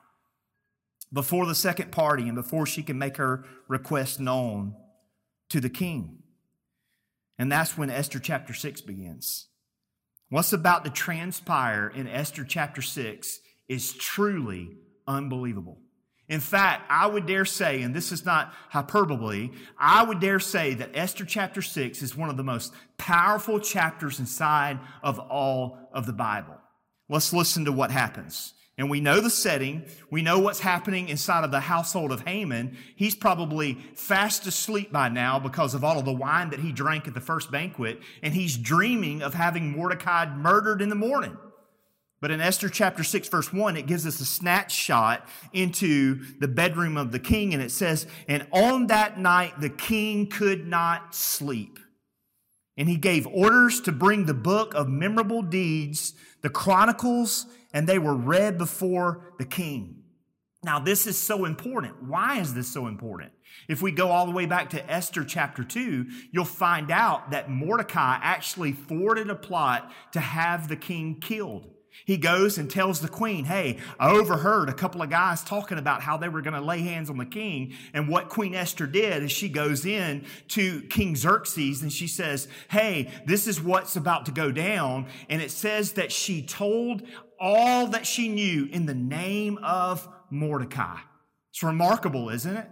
before 1.11 1.45
the 1.45 1.53
second 1.53 1.91
party 1.91 2.29
and 2.29 2.35
before 2.35 2.65
she 2.65 2.81
can 2.81 2.97
make 2.97 3.17
her 3.17 3.43
request 3.67 4.21
known 4.21 4.73
to 5.49 5.59
the 5.59 5.69
king. 5.69 6.18
And 7.39 7.49
that's 7.49 7.77
when 7.77 7.89
Esther 7.89 8.19
chapter 8.19 8.53
6 8.53 8.81
begins. 8.81 9.47
What's 10.27 10.53
about 10.53 10.83
to 10.85 10.91
transpire 10.91 11.87
in 11.87 12.07
Esther 12.07 12.43
chapter 12.43 12.81
6 12.81 13.39
is 13.67 13.93
truly 13.93 14.77
unbelievable. 15.07 15.79
In 16.27 16.41
fact, 16.41 16.85
I 16.91 17.07
would 17.07 17.25
dare 17.25 17.45
say, 17.45 17.81
and 17.81 17.95
this 17.95 18.11
is 18.11 18.23
not 18.23 18.53
hyperbole, 18.69 19.49
I 19.79 20.03
would 20.03 20.19
dare 20.19 20.39
say 20.39 20.75
that 20.75 20.91
Esther 20.93 21.25
chapter 21.25 21.63
6 21.63 22.03
is 22.03 22.15
one 22.15 22.29
of 22.29 22.37
the 22.37 22.43
most 22.43 22.73
powerful 22.97 23.59
chapters 23.59 24.19
inside 24.19 24.79
of 25.01 25.17
all 25.17 25.89
of 25.91 26.05
the 26.05 26.13
Bible. 26.13 26.57
Let's 27.07 27.33
listen 27.33 27.65
to 27.65 27.71
what 27.71 27.89
happens. 27.89 28.53
And 28.79 28.89
we 28.89 29.01
know 29.01 29.19
the 29.19 29.29
setting. 29.29 29.83
We 30.09 30.21
know 30.21 30.39
what's 30.39 30.61
happening 30.61 31.09
inside 31.09 31.43
of 31.43 31.51
the 31.51 31.59
household 31.59 32.13
of 32.13 32.21
Haman. 32.21 32.77
He's 32.95 33.13
probably 33.13 33.73
fast 33.93 34.47
asleep 34.47 34.89
by 34.89 35.09
now 35.09 35.37
because 35.37 35.73
of 35.73 35.83
all 35.83 35.99
of 35.99 36.05
the 36.05 36.13
wine 36.13 36.51
that 36.51 36.61
he 36.61 36.71
drank 36.71 37.05
at 37.05 37.13
the 37.13 37.19
first 37.19 37.51
banquet. 37.51 37.99
And 38.23 38.33
he's 38.33 38.55
dreaming 38.55 39.21
of 39.21 39.33
having 39.33 39.75
Mordecai 39.75 40.33
murdered 40.33 40.81
in 40.81 40.87
the 40.87 40.95
morning. 40.95 41.37
But 42.21 42.31
in 42.31 42.39
Esther 42.39 42.69
chapter 42.69 43.03
6, 43.03 43.27
verse 43.27 43.51
1, 43.51 43.75
it 43.75 43.85
gives 43.85 44.07
us 44.07 44.21
a 44.21 44.25
snapshot 44.25 45.27
into 45.51 46.23
the 46.39 46.47
bedroom 46.47 46.95
of 46.95 47.11
the 47.11 47.19
king. 47.19 47.53
And 47.53 47.61
it 47.61 47.71
says, 47.71 48.07
And 48.29 48.47
on 48.53 48.87
that 48.87 49.19
night, 49.19 49.59
the 49.59 49.69
king 49.69 50.27
could 50.27 50.65
not 50.65 51.13
sleep. 51.13 51.79
And 52.77 52.87
he 52.87 52.95
gave 52.95 53.27
orders 53.27 53.81
to 53.81 53.91
bring 53.91 54.25
the 54.25 54.33
book 54.33 54.73
of 54.73 54.87
memorable 54.87 55.41
deeds, 55.41 56.13
the 56.41 56.49
chronicles, 56.49 57.45
and 57.73 57.87
they 57.87 57.99
were 57.99 58.15
read 58.15 58.57
before 58.57 59.33
the 59.37 59.45
king. 59.45 60.03
Now, 60.63 60.79
this 60.79 61.07
is 61.07 61.17
so 61.17 61.45
important. 61.45 62.03
Why 62.03 62.39
is 62.39 62.53
this 62.53 62.67
so 62.67 62.87
important? 62.87 63.31
If 63.69 63.81
we 63.81 63.91
go 63.91 64.09
all 64.09 64.25
the 64.25 64.33
way 64.33 64.45
back 64.45 64.69
to 64.71 64.91
Esther 64.91 65.23
chapter 65.23 65.63
2, 65.63 66.05
you'll 66.31 66.43
find 66.43 66.91
out 66.91 67.31
that 67.31 67.49
Mordecai 67.49 68.19
actually 68.21 68.73
thwarted 68.73 69.29
a 69.29 69.35
plot 69.35 69.91
to 70.11 70.19
have 70.19 70.67
the 70.67 70.75
king 70.75 71.19
killed. 71.21 71.69
He 72.05 72.17
goes 72.17 72.57
and 72.57 72.69
tells 72.69 73.01
the 73.01 73.07
queen, 73.07 73.45
Hey, 73.45 73.77
I 73.99 74.11
overheard 74.11 74.69
a 74.69 74.73
couple 74.73 75.01
of 75.01 75.09
guys 75.09 75.43
talking 75.43 75.77
about 75.77 76.01
how 76.01 76.17
they 76.17 76.29
were 76.29 76.41
going 76.41 76.53
to 76.53 76.61
lay 76.61 76.81
hands 76.81 77.09
on 77.09 77.17
the 77.17 77.25
king. 77.25 77.73
And 77.93 78.07
what 78.07 78.29
Queen 78.29 78.55
Esther 78.55 78.87
did 78.87 79.23
is 79.23 79.31
she 79.31 79.49
goes 79.49 79.85
in 79.85 80.25
to 80.49 80.81
King 80.83 81.15
Xerxes 81.15 81.81
and 81.81 81.91
she 81.91 82.07
says, 82.07 82.47
Hey, 82.69 83.11
this 83.25 83.47
is 83.47 83.61
what's 83.61 83.95
about 83.95 84.25
to 84.25 84.31
go 84.31 84.51
down. 84.51 85.07
And 85.29 85.41
it 85.41 85.51
says 85.51 85.93
that 85.93 86.11
she 86.11 86.41
told 86.41 87.03
all 87.39 87.87
that 87.87 88.05
she 88.05 88.29
knew 88.29 88.67
in 88.71 88.85
the 88.85 88.93
name 88.93 89.57
of 89.63 90.07
Mordecai. 90.29 90.97
It's 91.51 91.63
remarkable, 91.63 92.29
isn't 92.29 92.55
it? 92.55 92.69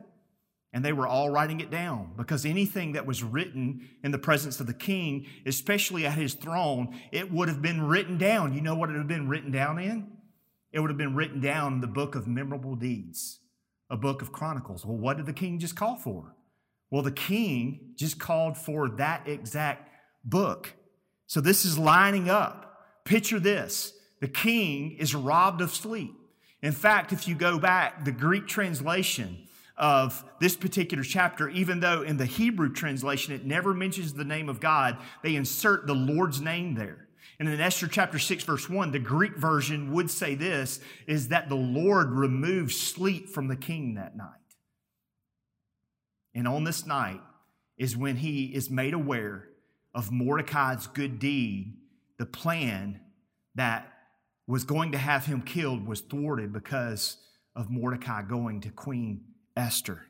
And 0.73 0.83
they 0.83 0.93
were 0.93 1.07
all 1.07 1.29
writing 1.29 1.59
it 1.59 1.71
down 1.71 2.11
because 2.17 2.45
anything 2.45 2.91
that 2.91 3.05
was 3.05 3.23
written 3.23 3.89
in 4.03 4.11
the 4.11 4.19
presence 4.19 4.59
of 4.59 4.67
the 4.67 4.73
king, 4.73 5.25
especially 5.45 6.05
at 6.05 6.17
his 6.17 6.33
throne, 6.33 6.95
it 7.11 7.31
would 7.31 7.47
have 7.47 7.61
been 7.61 7.87
written 7.87 8.17
down. 8.17 8.53
You 8.53 8.61
know 8.61 8.75
what 8.75 8.89
it 8.89 8.93
would 8.93 8.99
have 8.99 9.07
been 9.07 9.29
written 9.29 9.51
down 9.51 9.79
in? 9.79 10.11
It 10.71 10.79
would 10.79 10.89
have 10.89 10.97
been 10.97 11.15
written 11.15 11.39
down 11.39 11.73
in 11.73 11.81
the 11.81 11.87
book 11.87 12.15
of 12.15 12.27
memorable 12.27 12.75
deeds, 12.75 13.39
a 13.89 13.97
book 13.97 14.21
of 14.21 14.31
chronicles. 14.31 14.85
Well, 14.85 14.97
what 14.97 15.17
did 15.17 15.25
the 15.25 15.33
king 15.33 15.57
just 15.57 15.75
call 15.75 15.95
for? 15.95 16.35
Well, 16.91 17.01
the 17.01 17.11
king 17.11 17.93
just 17.95 18.19
called 18.19 18.57
for 18.57 18.89
that 18.97 19.27
exact 19.27 19.89
book. 20.23 20.73
So 21.25 21.41
this 21.41 21.65
is 21.65 21.79
lining 21.79 22.29
up. 22.29 23.03
Picture 23.03 23.39
this 23.39 23.93
the 24.19 24.27
king 24.27 24.93
is 24.97 25.13
robbed 25.13 25.61
of 25.61 25.71
sleep. 25.71 26.13
In 26.61 26.71
fact, 26.71 27.13
if 27.13 27.27
you 27.27 27.35
go 27.35 27.59
back, 27.59 28.03
the 28.03 28.11
Greek 28.11 28.47
translation 28.47 29.47
of 29.77 30.23
this 30.39 30.55
particular 30.55 31.03
chapter, 31.03 31.49
even 31.49 31.79
though 31.79 32.01
in 32.01 32.17
the 32.17 32.25
Hebrew 32.25 32.73
translation 32.73 33.33
it 33.33 33.45
never 33.45 33.73
mentions 33.73 34.13
the 34.13 34.25
name 34.25 34.49
of 34.49 34.59
God, 34.59 34.97
they 35.21 35.35
insert 35.35 35.85
the 35.85 35.93
Lord's 35.93 36.41
name 36.41 36.73
there. 36.73 37.07
And 37.39 37.47
in 37.47 37.61
Esther 37.61 37.87
chapter 37.87 38.17
6, 38.17 38.43
verse 38.43 38.67
1, 38.67 38.91
the 38.91 38.99
Greek 38.99 39.37
version 39.37 39.93
would 39.93 40.09
say 40.09 40.33
this 40.33 40.79
is 41.05 41.27
that 41.27 41.49
the 41.49 41.55
Lord 41.55 42.09
removed 42.09 42.71
sleep 42.71 43.29
from 43.29 43.47
the 43.47 43.55
king 43.55 43.93
that 43.93 44.17
night. 44.17 44.31
And 46.33 46.47
on 46.47 46.63
this 46.63 46.87
night 46.87 47.21
is 47.77 47.95
when 47.95 48.15
he 48.15 48.45
is 48.45 48.71
made 48.71 48.95
aware 48.95 49.49
of 49.93 50.11
Mordecai's 50.11 50.87
good 50.87 51.19
deed, 51.19 51.77
the 52.17 52.25
plan 52.25 52.99
that 53.53 53.91
was 54.47 54.63
going 54.63 54.93
to 54.93 54.97
have 54.97 55.25
him 55.25 55.41
killed 55.41 55.85
was 55.85 56.01
thwarted 56.01 56.53
because 56.53 57.17
of 57.55 57.69
Mordecai 57.69 58.21
going 58.21 58.61
to 58.61 58.69
Queen 58.69 59.25
Esther. 59.55 60.05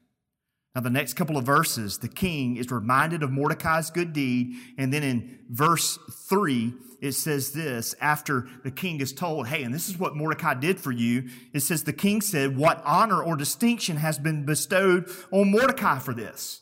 Now, 0.76 0.82
the 0.82 0.92
next 0.92 1.16
couple 1.16 1.38
of 1.38 1.44
verses, 1.44 1.98
the 1.98 2.08
king 2.08 2.56
is 2.56 2.70
reminded 2.70 3.24
of 3.24 3.32
Mordecai's 3.32 3.90
good 3.90 4.14
deed. 4.14 4.54
And 4.78 4.94
then 4.94 5.02
in 5.02 5.40
verse 5.50 5.98
three, 6.30 6.74
it 7.02 7.14
says 7.14 7.52
this 7.52 7.96
after 8.00 8.48
the 8.64 8.70
king 8.70 9.02
is 9.02 9.12
told, 9.12 9.48
Hey, 9.48 9.64
and 9.64 9.74
this 9.74 9.90
is 9.90 9.98
what 9.98 10.16
Mordecai 10.16 10.54
did 10.54 10.80
for 10.80 10.92
you. 10.92 11.30
It 11.52 11.62
says, 11.62 11.84
The 11.84 11.94
king 11.94 12.22
said, 12.22 12.58
What 12.58 12.84
honor 12.86 13.24
or 13.24 13.36
distinction 13.36 13.98
has 13.98 14.20
been 14.20 14.46
bestowed 14.46 15.10
on 15.32 15.50
Mordecai 15.52 15.98
for 15.98 16.14
this? 16.14 16.62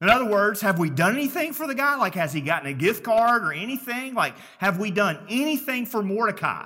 In 0.00 0.08
other 0.08 0.24
words, 0.24 0.62
have 0.62 0.78
we 0.78 0.88
done 0.88 1.14
anything 1.14 1.52
for 1.52 1.66
the 1.66 1.74
guy? 1.74 1.96
Like, 1.96 2.14
has 2.14 2.32
he 2.32 2.40
gotten 2.40 2.70
a 2.70 2.72
gift 2.72 3.04
card 3.04 3.44
or 3.44 3.52
anything? 3.52 4.14
Like, 4.14 4.36
have 4.56 4.78
we 4.78 4.90
done 4.90 5.18
anything 5.28 5.84
for 5.84 6.02
Mordecai? 6.02 6.64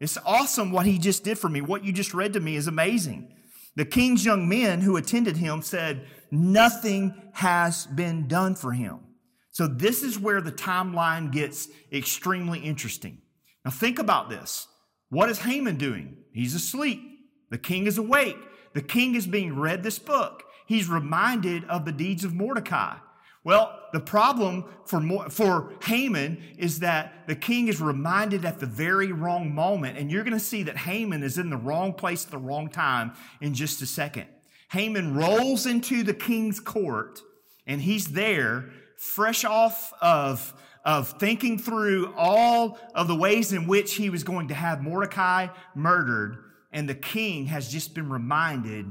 It's 0.00 0.18
awesome 0.24 0.72
what 0.72 0.86
he 0.86 0.98
just 0.98 1.24
did 1.24 1.38
for 1.38 1.48
me. 1.48 1.60
What 1.60 1.84
you 1.84 1.92
just 1.92 2.14
read 2.14 2.34
to 2.34 2.40
me 2.40 2.56
is 2.56 2.66
amazing. 2.66 3.32
The 3.76 3.84
king's 3.84 4.24
young 4.24 4.48
men 4.48 4.80
who 4.80 4.96
attended 4.96 5.36
him 5.36 5.62
said, 5.62 6.06
Nothing 6.30 7.14
has 7.34 7.86
been 7.86 8.26
done 8.26 8.54
for 8.54 8.72
him. 8.72 9.00
So, 9.50 9.66
this 9.66 10.02
is 10.02 10.18
where 10.18 10.40
the 10.40 10.52
timeline 10.52 11.32
gets 11.32 11.68
extremely 11.92 12.58
interesting. 12.58 13.22
Now, 13.64 13.70
think 13.70 13.98
about 13.98 14.28
this. 14.28 14.66
What 15.08 15.30
is 15.30 15.38
Haman 15.38 15.76
doing? 15.76 16.18
He's 16.32 16.54
asleep. 16.54 17.00
The 17.50 17.58
king 17.58 17.86
is 17.86 17.96
awake. 17.96 18.36
The 18.74 18.82
king 18.82 19.14
is 19.14 19.26
being 19.26 19.58
read 19.58 19.82
this 19.82 19.98
book. 19.98 20.42
He's 20.66 20.88
reminded 20.88 21.64
of 21.64 21.84
the 21.84 21.92
deeds 21.92 22.24
of 22.24 22.34
Mordecai. 22.34 22.96
Well, 23.46 23.78
the 23.92 24.00
problem 24.00 24.64
for, 24.86 25.30
for 25.30 25.72
Haman 25.84 26.42
is 26.58 26.80
that 26.80 27.28
the 27.28 27.36
king 27.36 27.68
is 27.68 27.80
reminded 27.80 28.44
at 28.44 28.58
the 28.58 28.66
very 28.66 29.12
wrong 29.12 29.54
moment. 29.54 29.96
And 29.98 30.10
you're 30.10 30.24
going 30.24 30.32
to 30.32 30.40
see 30.40 30.64
that 30.64 30.76
Haman 30.76 31.22
is 31.22 31.38
in 31.38 31.50
the 31.50 31.56
wrong 31.56 31.92
place 31.92 32.24
at 32.24 32.32
the 32.32 32.38
wrong 32.38 32.68
time 32.68 33.12
in 33.40 33.54
just 33.54 33.80
a 33.82 33.86
second. 33.86 34.26
Haman 34.72 35.14
rolls 35.14 35.64
into 35.64 36.02
the 36.02 36.12
king's 36.12 36.58
court 36.58 37.20
and 37.68 37.80
he's 37.80 38.08
there 38.08 38.64
fresh 38.96 39.44
off 39.44 39.92
of, 40.02 40.52
of 40.84 41.10
thinking 41.20 41.56
through 41.56 42.12
all 42.16 42.80
of 42.96 43.06
the 43.06 43.14
ways 43.14 43.52
in 43.52 43.68
which 43.68 43.94
he 43.94 44.10
was 44.10 44.24
going 44.24 44.48
to 44.48 44.54
have 44.54 44.82
Mordecai 44.82 45.46
murdered. 45.72 46.36
And 46.72 46.88
the 46.88 46.96
king 46.96 47.46
has 47.46 47.70
just 47.70 47.94
been 47.94 48.10
reminded 48.10 48.90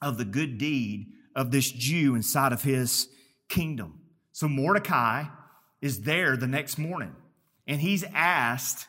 of 0.00 0.16
the 0.16 0.24
good 0.24 0.56
deed 0.56 1.08
of 1.36 1.50
this 1.50 1.70
Jew 1.70 2.14
inside 2.14 2.54
of 2.54 2.62
his 2.62 3.08
kingdom. 3.52 4.00
So 4.32 4.48
Mordecai 4.48 5.24
is 5.82 6.00
there 6.00 6.36
the 6.38 6.46
next 6.46 6.78
morning 6.78 7.14
and 7.66 7.80
he's 7.80 8.02
asked, 8.14 8.86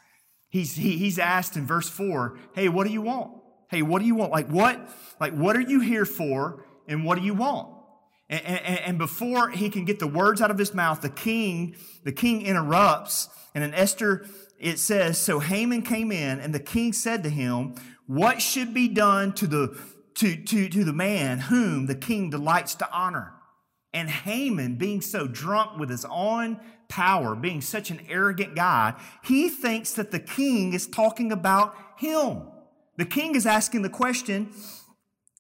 he's, 0.50 0.76
he, 0.76 0.98
he's 0.98 1.20
asked 1.20 1.58
in 1.58 1.68
verse 1.68 1.90
four, 1.90 2.40
Hey, 2.56 2.70
what 2.70 2.88
do 2.88 2.94
you 2.94 3.02
want? 3.02 3.34
Hey, 3.70 3.82
what 3.82 4.00
do 4.00 4.06
you 4.06 4.16
want? 4.16 4.32
Like 4.32 4.48
what, 4.48 4.90
like 5.20 5.34
what 5.34 5.58
are 5.58 5.62
you 5.62 5.82
here 5.82 6.06
for 6.06 6.64
and 6.88 7.04
what 7.04 7.18
do 7.20 7.26
you 7.26 7.34
want? 7.34 7.76
And, 8.30 8.46
and, 8.46 8.80
and 8.80 8.98
before 8.98 9.50
he 9.50 9.70
can 9.70 9.84
get 9.84 10.00
the 10.00 10.08
words 10.08 10.42
out 10.42 10.50
of 10.50 10.58
his 10.58 10.74
mouth, 10.74 11.02
the 11.02 11.10
king, 11.10 11.76
the 12.06 12.14
king 12.14 12.44
interrupts 12.44 13.28
and 13.54 13.66
in 13.66 13.74
Esther, 13.74 14.26
it 14.60 14.80
says, 14.80 15.18
so 15.18 15.40
Haman 15.40 15.82
came 15.82 16.10
in 16.10 16.40
and 16.40 16.56
the 16.56 16.60
king 16.60 16.94
said 16.94 17.24
to 17.24 17.30
him, 17.30 17.76
what 18.08 18.42
should 18.42 18.74
be 18.74 18.88
done 18.88 19.34
to 19.34 19.46
the, 19.46 19.78
to, 20.16 20.38
to, 20.38 20.70
to 20.70 20.84
the 20.86 20.94
man 20.94 21.40
whom 21.40 21.88
the 21.88 21.96
king 21.96 22.30
delights 22.30 22.76
to 22.76 22.90
honor? 22.94 23.34
And 23.94 24.10
Haman, 24.10 24.76
being 24.76 25.02
so 25.02 25.28
drunk 25.28 25.78
with 25.78 25.90
his 25.90 26.06
own 26.10 26.60
power, 26.90 27.36
being 27.36 27.62
such 27.62 27.92
an 27.92 28.02
arrogant 28.10 28.56
guy, 28.56 28.96
he 29.24 29.50
thinks 29.50 29.94
that 29.94 30.12
the 30.12 30.20
king 30.20 30.74
is 30.74 30.88
talking 30.88 31.32
about 31.32 31.76
him. 31.98 32.44
The 32.98 33.06
king 33.06 33.36
is 33.36 33.46
asking 33.46 33.84
the 33.84 33.90
question, 33.90 34.52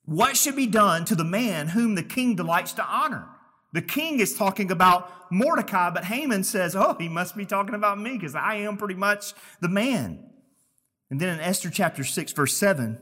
what 0.05 0.35
should 0.35 0.55
be 0.55 0.67
done 0.67 1.05
to 1.05 1.15
the 1.15 1.23
man 1.23 1.69
whom 1.69 1.95
the 1.95 2.03
king 2.03 2.35
delights 2.35 2.73
to 2.73 2.85
honor? 2.85 3.27
The 3.71 3.81
king 3.81 4.19
is 4.19 4.35
talking 4.35 4.69
about 4.69 5.31
Mordecai, 5.31 5.89
but 5.89 6.05
Haman 6.05 6.43
says, 6.43 6.75
oh, 6.75 6.95
he 6.99 7.09
must 7.09 7.35
be 7.35 7.45
talking 7.45 7.73
about 7.73 7.99
me 7.99 8.13
because 8.13 8.35
I 8.35 8.55
am 8.55 8.77
pretty 8.77 8.95
much 8.95 9.33
the 9.61 9.69
man. 9.69 10.29
And 11.09 11.19
then 11.19 11.29
in 11.29 11.39
Esther 11.39 11.69
chapter 11.69 12.03
6, 12.03 12.31
verse 12.33 12.55
7, 12.55 12.99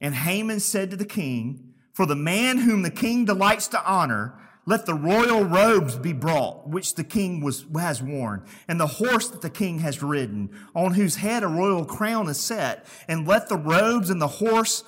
and 0.00 0.14
Haman 0.14 0.60
said 0.60 0.90
to 0.90 0.96
the 0.96 1.04
king, 1.04 1.74
For 1.94 2.06
the 2.06 2.16
man 2.16 2.58
whom 2.58 2.82
the 2.82 2.90
king 2.90 3.24
delights 3.24 3.68
to 3.68 3.84
honor, 3.84 4.38
let 4.68 4.84
the 4.84 4.92
royal 4.92 5.44
robes 5.44 5.96
be 5.96 6.12
brought, 6.12 6.68
which 6.68 6.94
the 6.94 7.02
king 7.02 7.40
was, 7.40 7.64
has 7.74 8.02
worn, 8.02 8.44
and 8.68 8.78
the 8.78 8.86
horse 8.86 9.28
that 9.28 9.40
the 9.40 9.48
king 9.48 9.78
has 9.78 10.02
ridden, 10.02 10.50
on 10.74 10.92
whose 10.92 11.16
head 11.16 11.42
a 11.42 11.48
royal 11.48 11.86
crown 11.86 12.28
is 12.28 12.38
set, 12.38 12.86
and 13.08 13.26
let 13.26 13.48
the 13.48 13.56
robes 13.56 14.10
and 14.10 14.20
the 14.20 14.28
horse 14.28 14.84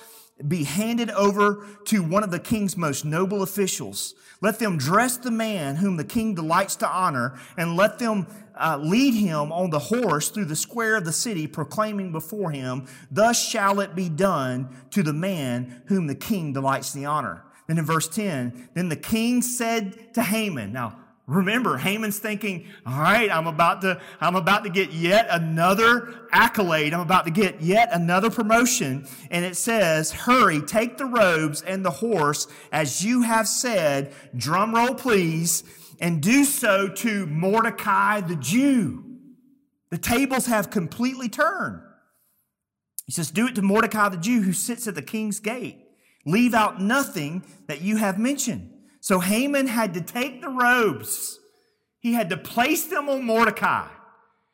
be 0.47 0.65
handed 0.65 1.09
over 1.09 1.65
to 1.85 2.03
one 2.03 2.23
of 2.23 2.29
the 2.29 2.39
king's 2.39 2.77
most 2.77 3.05
noble 3.05 3.41
officials. 3.41 4.13
Let 4.39 4.59
them 4.59 4.77
dress 4.77 5.17
the 5.17 5.31
man 5.31 5.77
whom 5.77 5.97
the 5.97 6.03
king 6.03 6.35
delights 6.35 6.75
to 6.77 6.87
honor, 6.87 7.39
and 7.57 7.75
let 7.75 7.97
them 7.97 8.27
uh, 8.55 8.77
lead 8.79 9.15
him 9.15 9.51
on 9.51 9.71
the 9.71 9.79
horse 9.79 10.29
through 10.29 10.45
the 10.45 10.55
square 10.55 10.95
of 10.95 11.05
the 11.05 11.11
city, 11.11 11.47
proclaiming 11.47 12.11
before 12.11 12.51
him, 12.51 12.85
Thus 13.09 13.43
shall 13.43 13.79
it 13.79 13.95
be 13.95 14.09
done 14.09 14.69
to 14.91 15.01
the 15.01 15.11
man 15.11 15.81
whom 15.87 16.05
the 16.05 16.13
king 16.13 16.53
delights 16.53 16.93
to 16.93 17.03
honor. 17.05 17.45
Then 17.71 17.77
in 17.77 17.85
verse 17.85 18.09
10, 18.09 18.67
then 18.73 18.89
the 18.89 18.97
king 18.97 19.41
said 19.41 20.13
to 20.15 20.21
Haman, 20.21 20.73
now 20.73 20.99
remember, 21.25 21.77
Haman's 21.77 22.19
thinking, 22.19 22.67
all 22.85 22.99
right, 22.99 23.31
I'm 23.31 23.47
about 23.47 23.79
to, 23.83 24.01
I'm 24.19 24.35
about 24.35 24.65
to 24.65 24.69
get 24.69 24.91
yet 24.91 25.27
another 25.29 26.27
accolade. 26.33 26.93
I'm 26.93 26.99
about 26.99 27.23
to 27.27 27.31
get 27.31 27.61
yet 27.61 27.87
another 27.93 28.29
promotion. 28.29 29.07
And 29.29 29.45
it 29.45 29.55
says, 29.55 30.11
hurry, 30.11 30.59
take 30.59 30.97
the 30.97 31.05
robes 31.05 31.61
and 31.61 31.85
the 31.85 31.91
horse 31.91 32.45
as 32.73 33.05
you 33.05 33.21
have 33.21 33.47
said, 33.47 34.11
drum 34.35 34.75
roll 34.75 34.93
please, 34.93 35.63
and 36.01 36.21
do 36.21 36.43
so 36.43 36.89
to 36.89 37.25
Mordecai 37.25 38.19
the 38.19 38.35
Jew. 38.35 39.05
The 39.91 39.97
tables 39.97 40.47
have 40.47 40.69
completely 40.69 41.29
turned. 41.29 41.81
He 43.05 43.13
says, 43.13 43.31
do 43.31 43.47
it 43.47 43.55
to 43.55 43.61
Mordecai 43.61 44.09
the 44.09 44.17
Jew 44.17 44.41
who 44.41 44.51
sits 44.51 44.89
at 44.89 44.95
the 44.95 45.01
king's 45.01 45.39
gate. 45.39 45.80
Leave 46.25 46.53
out 46.53 46.81
nothing 46.81 47.43
that 47.67 47.81
you 47.81 47.97
have 47.97 48.19
mentioned. 48.19 48.69
So 48.99 49.19
Haman 49.19 49.67
had 49.67 49.93
to 49.95 50.01
take 50.01 50.41
the 50.41 50.49
robes. 50.49 51.39
He 51.99 52.13
had 52.13 52.29
to 52.29 52.37
place 52.37 52.85
them 52.85 53.09
on 53.09 53.23
Mordecai. 53.23 53.87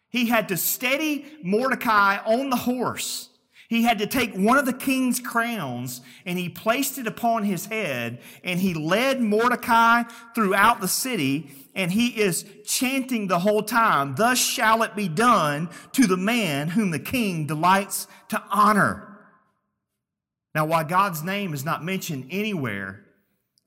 He 0.10 0.28
had 0.28 0.48
to 0.50 0.58
steady 0.58 1.26
Mordecai 1.44 2.18
on 2.26 2.50
the 2.50 2.56
horse. 2.56 3.30
He 3.68 3.84
had 3.84 4.00
to 4.00 4.08
take 4.08 4.34
one 4.34 4.58
of 4.58 4.66
the 4.66 4.72
king's 4.72 5.20
crowns 5.20 6.00
and 6.26 6.40
he 6.40 6.48
placed 6.48 6.98
it 6.98 7.06
upon 7.06 7.44
his 7.44 7.66
head 7.66 8.20
and 8.44 8.60
he 8.62 8.74
led 8.74 9.22
Mordecai 9.22 10.04
throughout 10.34 10.80
the 10.80 10.88
city 10.88 11.52
and 11.76 11.92
he 11.92 12.08
is 12.08 12.46
chanting 12.66 13.28
the 13.28 13.40
whole 13.40 13.62
time, 13.62 14.16
thus 14.16 14.40
shall 14.40 14.84
it 14.84 14.96
be 14.96 15.10
done 15.10 15.70
to 15.92 16.08
the 16.08 16.18
man 16.18 16.70
whom 16.70 16.92
the 16.92 17.00
king 17.00 17.46
delights 17.46 18.08
to 18.30 18.42
honor. 18.50 19.07
Now, 20.58 20.66
why 20.66 20.84
God's 20.86 21.22
name 21.22 21.54
is 21.54 21.64
not 21.64 21.86
mentioned 21.86 22.30
anywhere, 22.32 23.06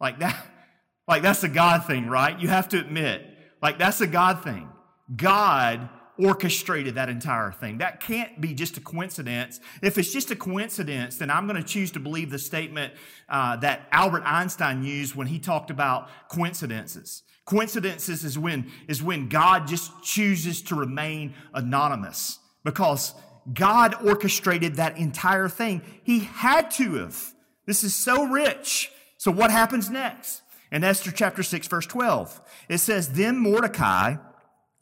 like 0.00 0.18
that, 0.18 0.44
like 1.06 1.22
that's 1.22 1.44
a 1.44 1.48
God 1.48 1.86
thing, 1.86 2.08
right? 2.08 2.36
You 2.36 2.48
have 2.48 2.68
to 2.70 2.80
admit, 2.80 3.24
like 3.62 3.78
that's 3.78 4.00
a 4.00 4.08
God 4.08 4.42
thing. 4.42 4.68
God 5.14 5.88
orchestrated 6.18 6.96
that 6.96 7.08
entire 7.08 7.52
thing. 7.52 7.78
That 7.78 8.00
can't 8.00 8.40
be 8.40 8.54
just 8.54 8.76
a 8.76 8.80
coincidence. 8.80 9.60
If 9.84 9.98
it's 9.98 10.12
just 10.12 10.32
a 10.32 10.36
coincidence, 10.36 11.18
then 11.18 11.30
I'm 11.30 11.46
going 11.46 11.62
to 11.62 11.68
choose 11.68 11.92
to 11.92 12.00
believe 12.00 12.28
the 12.28 12.40
statement 12.40 12.92
uh, 13.28 13.54
that 13.58 13.86
Albert 13.92 14.24
Einstein 14.26 14.82
used 14.82 15.14
when 15.14 15.28
he 15.28 15.38
talked 15.38 15.70
about 15.70 16.08
coincidences. 16.28 17.22
Coincidences 17.44 18.24
is 18.24 18.36
when 18.36 18.68
is 18.88 19.00
when 19.00 19.28
God 19.28 19.68
just 19.68 19.92
chooses 20.02 20.60
to 20.62 20.74
remain 20.74 21.34
anonymous 21.54 22.40
because 22.64 23.14
God 23.52 23.94
orchestrated 24.04 24.76
that 24.76 24.98
entire 24.98 25.48
thing. 25.48 25.82
He 26.02 26.20
had 26.20 26.70
to 26.72 26.94
have. 26.96 27.34
This 27.66 27.84
is 27.84 27.94
so 27.94 28.24
rich. 28.24 28.90
So 29.16 29.30
what 29.30 29.50
happens 29.50 29.90
next? 29.90 30.42
In 30.72 30.84
Esther 30.84 31.10
chapter 31.10 31.42
6, 31.42 31.66
verse 31.66 31.86
12, 31.86 32.40
it 32.68 32.78
says, 32.78 33.14
Then 33.14 33.38
Mordecai 33.38 34.16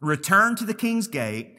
returned 0.00 0.58
to 0.58 0.64
the 0.64 0.74
king's 0.74 1.08
gate, 1.08 1.58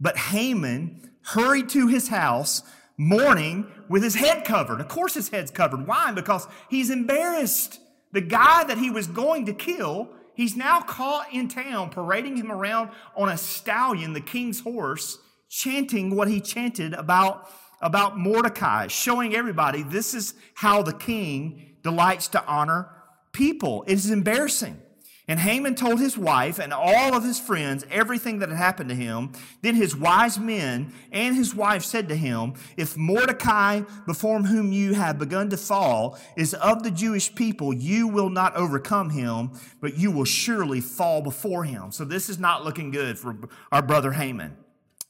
but 0.00 0.16
Haman 0.16 1.10
hurried 1.22 1.68
to 1.70 1.88
his 1.88 2.08
house, 2.08 2.62
mourning 2.96 3.66
with 3.88 4.02
his 4.02 4.14
head 4.14 4.44
covered. 4.44 4.80
Of 4.80 4.88
course, 4.88 5.14
his 5.14 5.28
head's 5.28 5.50
covered. 5.50 5.86
Why? 5.86 6.12
Because 6.12 6.46
he's 6.70 6.90
embarrassed. 6.90 7.80
The 8.12 8.20
guy 8.20 8.64
that 8.64 8.78
he 8.78 8.90
was 8.90 9.08
going 9.08 9.46
to 9.46 9.52
kill, 9.52 10.08
he's 10.34 10.56
now 10.56 10.80
caught 10.80 11.32
in 11.32 11.48
town, 11.48 11.90
parading 11.90 12.36
him 12.36 12.52
around 12.52 12.90
on 13.16 13.28
a 13.28 13.36
stallion, 13.36 14.12
the 14.12 14.20
king's 14.20 14.60
horse, 14.60 15.18
chanting 15.48 16.14
what 16.14 16.28
he 16.28 16.40
chanted 16.40 16.94
about, 16.94 17.50
about 17.80 18.18
Mordecai, 18.18 18.86
showing 18.88 19.34
everybody 19.34 19.82
this 19.82 20.14
is 20.14 20.34
how 20.54 20.82
the 20.82 20.92
king 20.92 21.76
delights 21.82 22.28
to 22.28 22.44
honor 22.46 22.90
people. 23.32 23.84
It 23.86 23.94
is 23.94 24.10
embarrassing. 24.10 24.80
And 25.26 25.40
Haman 25.40 25.74
told 25.74 26.00
his 26.00 26.18
wife 26.18 26.58
and 26.58 26.70
all 26.70 27.14
of 27.14 27.24
his 27.24 27.40
friends 27.40 27.86
everything 27.90 28.40
that 28.40 28.50
had 28.50 28.58
happened 28.58 28.90
to 28.90 28.94
him. 28.94 29.32
Then 29.62 29.74
his 29.74 29.96
wise 29.96 30.38
men 30.38 30.92
and 31.10 31.34
his 31.34 31.54
wife 31.54 31.82
said 31.82 32.10
to 32.10 32.16
him, 32.16 32.54
If 32.76 32.98
Mordecai, 32.98 33.82
before 34.06 34.42
whom 34.42 34.70
you 34.70 34.92
have 34.92 35.18
begun 35.18 35.48
to 35.48 35.56
fall, 35.56 36.18
is 36.36 36.52
of 36.52 36.82
the 36.82 36.90
Jewish 36.90 37.34
people, 37.34 37.72
you 37.72 38.06
will 38.06 38.28
not 38.28 38.54
overcome 38.54 39.10
him, 39.10 39.52
but 39.80 39.96
you 39.96 40.10
will 40.10 40.26
surely 40.26 40.82
fall 40.82 41.22
before 41.22 41.64
him. 41.64 41.90
So 41.90 42.04
this 42.04 42.28
is 42.28 42.38
not 42.38 42.62
looking 42.62 42.90
good 42.90 43.18
for 43.18 43.34
our 43.72 43.82
brother 43.82 44.12
Haman. 44.12 44.58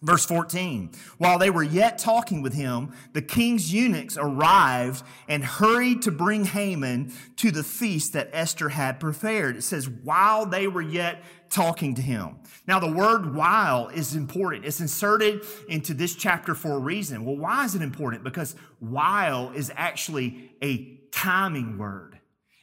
Verse 0.05 0.27
14, 0.27 0.91
while 1.17 1.39
they 1.39 1.49
were 1.49 1.63
yet 1.63 1.97
talking 1.97 2.43
with 2.43 2.53
him, 2.53 2.93
the 3.15 3.23
king's 3.23 3.73
eunuchs 3.73 4.19
arrived 4.19 5.03
and 5.29 5.43
hurried 5.43 6.03
to 6.03 6.11
bring 6.11 6.45
Haman 6.45 7.11
to 7.37 7.51
the 7.51 7.63
feast 7.63 8.13
that 8.13 8.29
Esther 8.35 8.69
had 8.69 9.01
prepared. 9.01 9.57
It 9.57 9.63
says, 9.63 9.89
while 9.89 10.45
they 10.45 10.69
were 10.69 10.83
yet 10.83 11.25
talking 11.49 11.95
to 11.95 12.03
him. 12.03 12.37
Now, 12.67 12.81
the 12.81 12.93
word 12.93 13.35
while 13.35 13.89
is 13.89 14.15
important. 14.15 14.67
It's 14.67 14.81
inserted 14.81 15.43
into 15.71 15.95
this 15.95 16.15
chapter 16.15 16.55
for 16.55 16.73
a 16.73 16.79
reason. 16.79 17.25
Well, 17.25 17.39
why 17.39 17.65
is 17.65 17.75
it 17.75 17.81
important? 17.81 18.25
Because 18.25 18.57
while 18.81 19.53
is 19.53 19.73
actually 19.75 20.53
a 20.63 21.01
timing 21.13 21.79
word. 21.79 22.14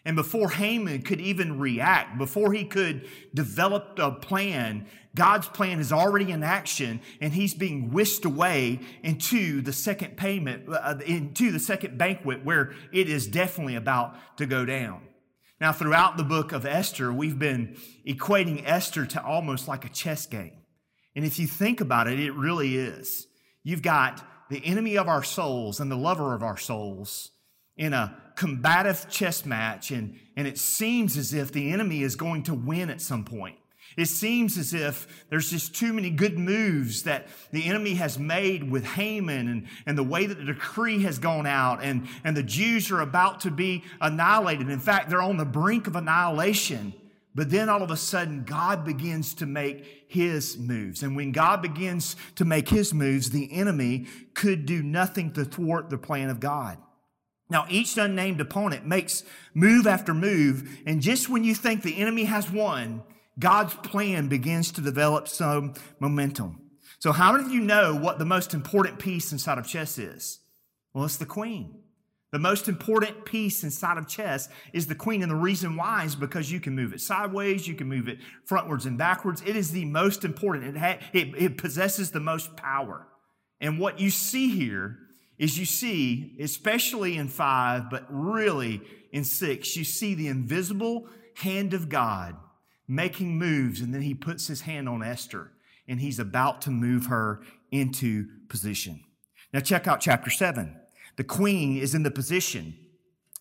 And 0.04 0.16
before 0.16 0.50
Haman 0.50 1.04
could 1.04 1.22
even 1.22 1.60
react, 1.60 2.18
before 2.18 2.54
he 2.54 2.66
could 2.66 3.08
develop 3.36 4.00
a 4.00 4.12
plan, 4.12 4.88
God's 5.16 5.48
plan 5.48 5.80
is 5.80 5.92
already 5.92 6.32
in 6.32 6.42
action 6.42 7.02
and 7.20 7.34
he's 7.34 7.54
being 7.54 7.92
whisked 7.92 8.26
away 8.26 8.80
into 9.04 9.62
the 9.62 9.74
second 9.74 10.18
payment, 10.18 10.68
uh, 10.68 10.96
into 11.06 11.52
the 11.52 11.60
second 11.60 12.00
banquet 12.00 12.44
where 12.44 12.74
it 12.92 13.10
is 13.10 13.28
definitely 13.28 13.76
about 13.76 14.38
to 14.38 14.48
go 14.48 14.66
down. 14.66 15.02
Now, 15.60 15.72
throughout 15.72 16.18
the 16.18 16.24
book 16.24 16.52
of 16.52 16.66
Esther, 16.66 17.14
we've 17.14 17.38
been 17.38 17.78
equating 18.08 18.64
Esther 18.66 19.06
to 19.06 19.24
almost 19.24 19.68
like 19.68 19.86
a 19.86 19.90
chess 19.90 20.26
game. 20.26 20.58
And 21.16 21.24
if 21.24 21.38
you 21.38 21.46
think 21.46 21.80
about 21.80 22.08
it, 22.08 22.20
it 22.20 22.32
really 22.32 22.76
is. 22.76 23.28
You've 23.64 23.84
got 23.84 24.26
the 24.50 24.66
enemy 24.66 24.98
of 24.98 25.08
our 25.08 25.24
souls 25.24 25.80
and 25.80 25.92
the 25.92 25.96
lover 25.96 26.34
of 26.34 26.42
our 26.42 26.58
souls 26.58 27.30
in 27.78 27.94
a 27.94 28.18
combative 28.36 29.08
chess 29.10 29.46
match, 29.46 29.92
and, 29.92 30.20
and 30.36 30.48
it 30.48 30.58
seems 30.58 31.18
as 31.18 31.34
if 31.34 31.52
the 31.52 31.72
enemy 31.72 32.02
is 32.02 32.16
going 32.16 32.44
to 32.44 32.54
win 32.54 32.90
at 32.90 33.02
some 33.02 33.24
point. 33.24 33.58
It 33.98 34.06
seems 34.06 34.58
as 34.58 34.74
if 34.74 35.26
there's 35.30 35.50
just 35.50 35.76
too 35.76 35.92
many 35.92 36.10
good 36.10 36.40
moves 36.40 37.04
that 37.04 37.28
the 37.52 37.66
enemy 37.66 37.96
has 37.96 38.18
made 38.18 38.72
with 38.72 38.86
Haman 38.86 39.50
and, 39.50 39.68
and 39.86 39.98
the 39.98 40.04
way 40.04 40.26
that 40.26 40.38
the 40.38 40.46
decree 40.46 41.02
has 41.04 41.20
gone 41.20 41.46
out, 41.46 41.84
and, 41.84 42.08
and 42.24 42.36
the 42.36 42.44
Jews 42.44 42.90
are 42.92 43.02
about 43.02 43.42
to 43.42 43.52
be 43.52 43.84
annihilated. 44.00 44.70
In 44.70 44.80
fact, 44.80 45.10
they're 45.10 45.22
on 45.22 45.38
the 45.38 45.46
brink 45.46 45.88
of 45.88 45.96
annihilation. 45.96 46.94
But 47.34 47.50
then 47.50 47.70
all 47.70 47.82
of 47.82 47.92
a 47.92 47.98
sudden, 47.98 48.44
God 48.44 48.84
begins 48.84 49.34
to 49.36 49.46
make 49.46 50.06
his 50.10 50.58
moves. 50.58 51.02
And 51.02 51.16
when 51.16 51.32
God 51.32 51.62
begins 51.62 52.18
to 52.36 52.44
make 52.44 52.68
his 52.68 52.94
moves, 52.94 53.30
the 53.30 53.52
enemy 53.54 54.08
could 54.34 54.66
do 54.66 54.84
nothing 54.84 55.32
to 55.34 55.46
thwart 55.46 55.90
the 55.90 55.98
plan 55.98 56.30
of 56.30 56.42
God. 56.42 56.78
Now, 57.52 57.66
each 57.70 57.98
unnamed 57.98 58.40
opponent 58.40 58.86
makes 58.86 59.26
move 59.54 59.86
after 59.86 60.14
move, 60.14 60.80
and 60.86 61.02
just 61.02 61.28
when 61.28 61.44
you 61.44 61.54
think 61.54 61.84
the 61.84 61.98
enemy 61.98 62.24
has 62.24 62.50
won, 62.50 63.04
God's 63.38 63.74
plan 63.74 64.30
begins 64.30 64.72
to 64.72 64.82
develop 64.82 65.28
some 65.28 65.74
momentum. 66.00 66.62
So, 67.00 67.12
how 67.12 67.34
many 67.34 67.44
of 67.44 67.52
you 67.52 67.60
know 67.60 67.94
what 67.94 68.20
the 68.20 68.26
most 68.26 68.54
important 68.54 69.00
piece 69.00 69.34
inside 69.34 69.58
of 69.58 69.68
chess 69.68 69.98
is? 69.98 70.40
Well, 70.94 71.04
it's 71.04 71.18
the 71.18 71.26
queen. 71.26 71.82
The 72.32 72.40
most 72.40 72.70
important 72.70 73.26
piece 73.26 73.66
inside 73.66 73.98
of 73.98 74.08
chess 74.08 74.48
is 74.72 74.88
the 74.88 74.96
queen, 74.96 75.22
and 75.22 75.30
the 75.30 75.36
reason 75.36 75.76
why 75.76 76.06
is 76.06 76.16
because 76.16 76.50
you 76.50 76.62
can 76.62 76.74
move 76.74 76.94
it 76.94 77.02
sideways, 77.02 77.68
you 77.68 77.76
can 77.76 77.90
move 77.90 78.08
it 78.08 78.20
frontwards 78.50 78.86
and 78.86 78.98
backwards. 78.98 79.44
It 79.46 79.58
is 79.58 79.74
the 79.74 79.84
most 79.84 80.24
important. 80.24 80.78
It, 80.78 80.80
ha- 80.80 81.00
it, 81.12 81.36
it 81.36 81.58
possesses 81.58 82.12
the 82.12 82.22
most 82.22 82.56
power. 82.56 83.08
And 83.60 83.78
what 83.78 84.00
you 84.00 84.10
see 84.10 84.50
here 84.58 85.00
is 85.42 85.58
you 85.58 85.66
see, 85.66 86.36
especially 86.40 87.18
in 87.18 87.28
five, 87.28 87.90
but 87.90 88.06
really 88.10 88.80
in 89.12 89.24
six, 89.24 89.76
you 89.76 89.84
see 89.84 90.14
the 90.14 90.28
invisible 90.28 91.08
hand 91.38 91.74
of 91.74 91.90
God 91.90 92.36
making 92.88 93.40
moves, 93.40 93.82
and 93.82 93.92
then 93.92 94.04
he 94.04 94.14
puts 94.14 94.46
his 94.46 94.62
hand 94.62 94.88
on 94.88 95.02
Esther, 95.02 95.52
and 95.88 96.00
he's 96.00 96.20
about 96.20 96.62
to 96.62 96.70
move 96.70 97.08
her 97.08 97.42
into 97.72 98.28
position. 98.50 99.04
Now, 99.52 99.62
check 99.62 99.88
out 99.88 100.00
chapter 100.00 100.30
seven. 100.30 100.80
The 101.16 101.24
queen 101.24 101.76
is 101.76 101.96
in 101.96 102.04
the 102.04 102.12
position, 102.12 102.78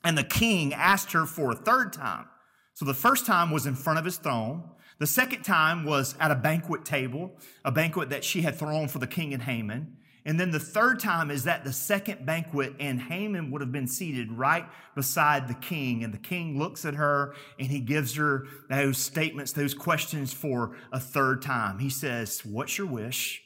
and 0.02 0.16
the 0.16 0.24
king 0.24 0.72
asked 0.72 1.12
her 1.12 1.26
for 1.26 1.52
a 1.52 1.56
third 1.56 1.92
time, 1.92 2.24
So 2.72 2.86
the 2.86 2.94
first 2.94 3.26
time 3.26 3.50
was 3.50 3.66
in 3.66 3.74
front 3.74 3.98
of 3.98 4.06
his 4.06 4.16
throne. 4.16 4.70
The 4.98 5.06
second 5.06 5.42
time 5.42 5.84
was 5.84 6.14
at 6.18 6.30
a 6.30 6.34
banquet 6.34 6.86
table, 6.86 7.32
a 7.62 7.70
banquet 7.70 8.08
that 8.08 8.24
she 8.24 8.40
had 8.40 8.54
thrown 8.54 8.88
for 8.88 9.00
the 9.00 9.06
king 9.06 9.34
and 9.34 9.42
Haman. 9.42 9.98
And 10.24 10.38
then 10.38 10.50
the 10.50 10.60
third 10.60 11.00
time 11.00 11.30
is 11.30 11.46
at 11.46 11.64
the 11.64 11.72
second 11.72 12.26
banquet, 12.26 12.74
and 12.78 13.00
Haman 13.00 13.50
would 13.50 13.60
have 13.62 13.72
been 13.72 13.86
seated 13.86 14.30
right 14.32 14.66
beside 14.94 15.48
the 15.48 15.54
king. 15.54 16.04
And 16.04 16.12
the 16.12 16.18
king 16.18 16.58
looks 16.58 16.84
at 16.84 16.94
her 16.94 17.34
and 17.58 17.68
he 17.68 17.80
gives 17.80 18.16
her 18.16 18.46
those 18.68 18.98
statements, 18.98 19.52
those 19.52 19.74
questions 19.74 20.32
for 20.32 20.76
a 20.92 21.00
third 21.00 21.42
time. 21.42 21.78
He 21.78 21.90
says, 21.90 22.44
What's 22.44 22.76
your 22.76 22.86
wish? 22.86 23.42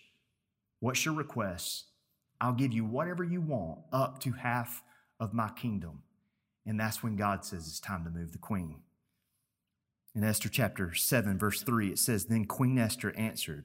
What's 0.80 1.04
your 1.04 1.14
request? 1.14 1.84
I'll 2.40 2.52
give 2.52 2.72
you 2.72 2.84
whatever 2.84 3.22
you 3.22 3.40
want, 3.40 3.78
up 3.92 4.20
to 4.20 4.32
half 4.32 4.82
of 5.20 5.32
my 5.32 5.50
kingdom. 5.50 6.02
And 6.66 6.78
that's 6.78 7.02
when 7.02 7.16
God 7.16 7.44
says 7.44 7.68
it's 7.68 7.80
time 7.80 8.04
to 8.04 8.10
move 8.10 8.32
the 8.32 8.38
queen. 8.38 8.76
In 10.14 10.22
Esther 10.22 10.48
chapter 10.48 10.94
7, 10.94 11.38
verse 11.38 11.62
3, 11.62 11.88
it 11.88 11.98
says, 11.98 12.26
Then 12.26 12.44
Queen 12.44 12.78
Esther 12.78 13.14
answered, 13.16 13.64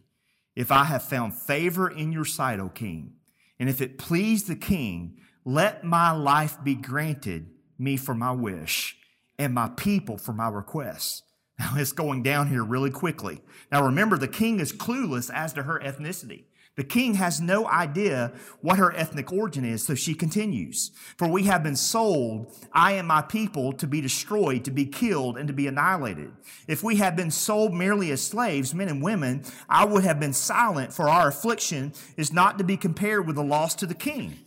if 0.60 0.74
I 0.74 0.84
have 0.84 1.04
found 1.04 1.34
favor 1.34 1.89
in 1.89 2.12
your 2.12 2.26
sight, 2.26 2.60
O 2.60 2.67
king, 2.67 3.13
and 3.62 3.69
if 3.69 3.80
it 3.80 3.98
please 3.98 4.43
the 4.43 4.58
king, 4.58 5.17
let 5.45 5.86
my 5.86 6.12
life 6.12 6.58
be 6.62 6.76
granted 6.76 7.50
me 7.78 7.95
for 7.95 8.13
my 8.13 8.34
wish 8.34 8.98
and 9.38 9.54
my 9.54 9.69
people 9.69 10.17
for 10.17 10.34
my 10.34 10.50
request. 10.50 11.24
Now 11.58 11.76
it's 11.78 11.93
going 11.93 12.24
down 12.24 12.50
here 12.50 12.63
really 12.63 12.89
quickly. 12.89 13.41
Now 13.72 13.86
remember, 13.86 14.17
the 14.17 14.28
king 14.28 14.60
is 14.60 14.74
clueless 14.74 15.32
as 15.34 15.54
to 15.54 15.63
her 15.63 15.80
ethnicity. 15.80 16.43
The 16.80 16.86
king 16.86 17.15
has 17.15 17.42
no 17.42 17.68
idea 17.68 18.32
what 18.62 18.78
her 18.78 18.96
ethnic 18.96 19.34
origin 19.34 19.65
is, 19.65 19.86
so 19.86 19.96
she 19.96 20.13
continues. 20.13 20.92
For 21.18 21.28
we 21.28 21.44
have 21.44 21.62
been 21.62 21.76
sold, 21.76 22.56
I 22.72 22.94
and 22.94 23.06
my 23.06 23.22
people, 23.22 23.74
to 23.74 23.86
be 23.86 24.00
destroyed, 24.00 24.63
to 24.63 24.72
be 24.72 24.86
killed, 24.86 25.38
and 25.38 25.46
to 25.50 25.54
be 25.54 25.68
annihilated. 25.68 26.32
If 26.70 26.82
we 26.82 26.96
had 26.96 27.18
been 27.18 27.32
sold 27.32 27.74
merely 27.74 28.12
as 28.12 28.26
slaves, 28.26 28.74
men 28.74 28.88
and 28.88 29.04
women, 29.04 29.44
I 29.68 29.84
would 29.84 30.06
have 30.06 30.22
been 30.22 30.32
silent, 30.32 30.94
for 30.94 31.10
our 31.10 31.28
affliction 31.28 31.92
is 32.15 32.32
not 32.32 32.58
to 32.60 32.63
be 32.63 32.78
compared 32.78 33.28
with 33.28 33.36
the 33.36 33.44
loss 33.44 33.76
to 33.76 33.86
the 33.86 33.94
king. 33.94 34.38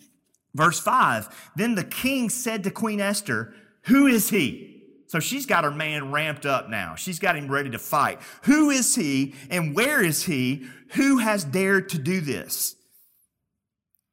Verse 0.55 0.81
5 0.81 1.53
Then 1.55 1.75
the 1.75 1.85
king 1.85 2.31
said 2.31 2.64
to 2.64 2.71
Queen 2.71 2.99
Esther, 2.99 3.53
Who 3.83 4.07
is 4.07 4.31
he? 4.31 4.72
So 5.12 5.20
she's 5.20 5.44
got 5.44 5.64
her 5.64 5.70
man 5.70 6.11
ramped 6.11 6.46
up 6.46 6.70
now. 6.70 6.94
She's 6.94 7.18
got 7.18 7.37
him 7.37 7.46
ready 7.46 7.68
to 7.68 7.79
fight. 7.79 8.18
Who 8.44 8.70
is 8.70 8.94
he 8.94 9.35
and 9.51 9.77
where 9.77 10.03
is 10.03 10.22
he? 10.22 10.64
Who 10.92 11.18
has 11.18 11.44
dared 11.44 11.90
to 11.90 11.98
do 11.98 12.22
this? 12.22 12.77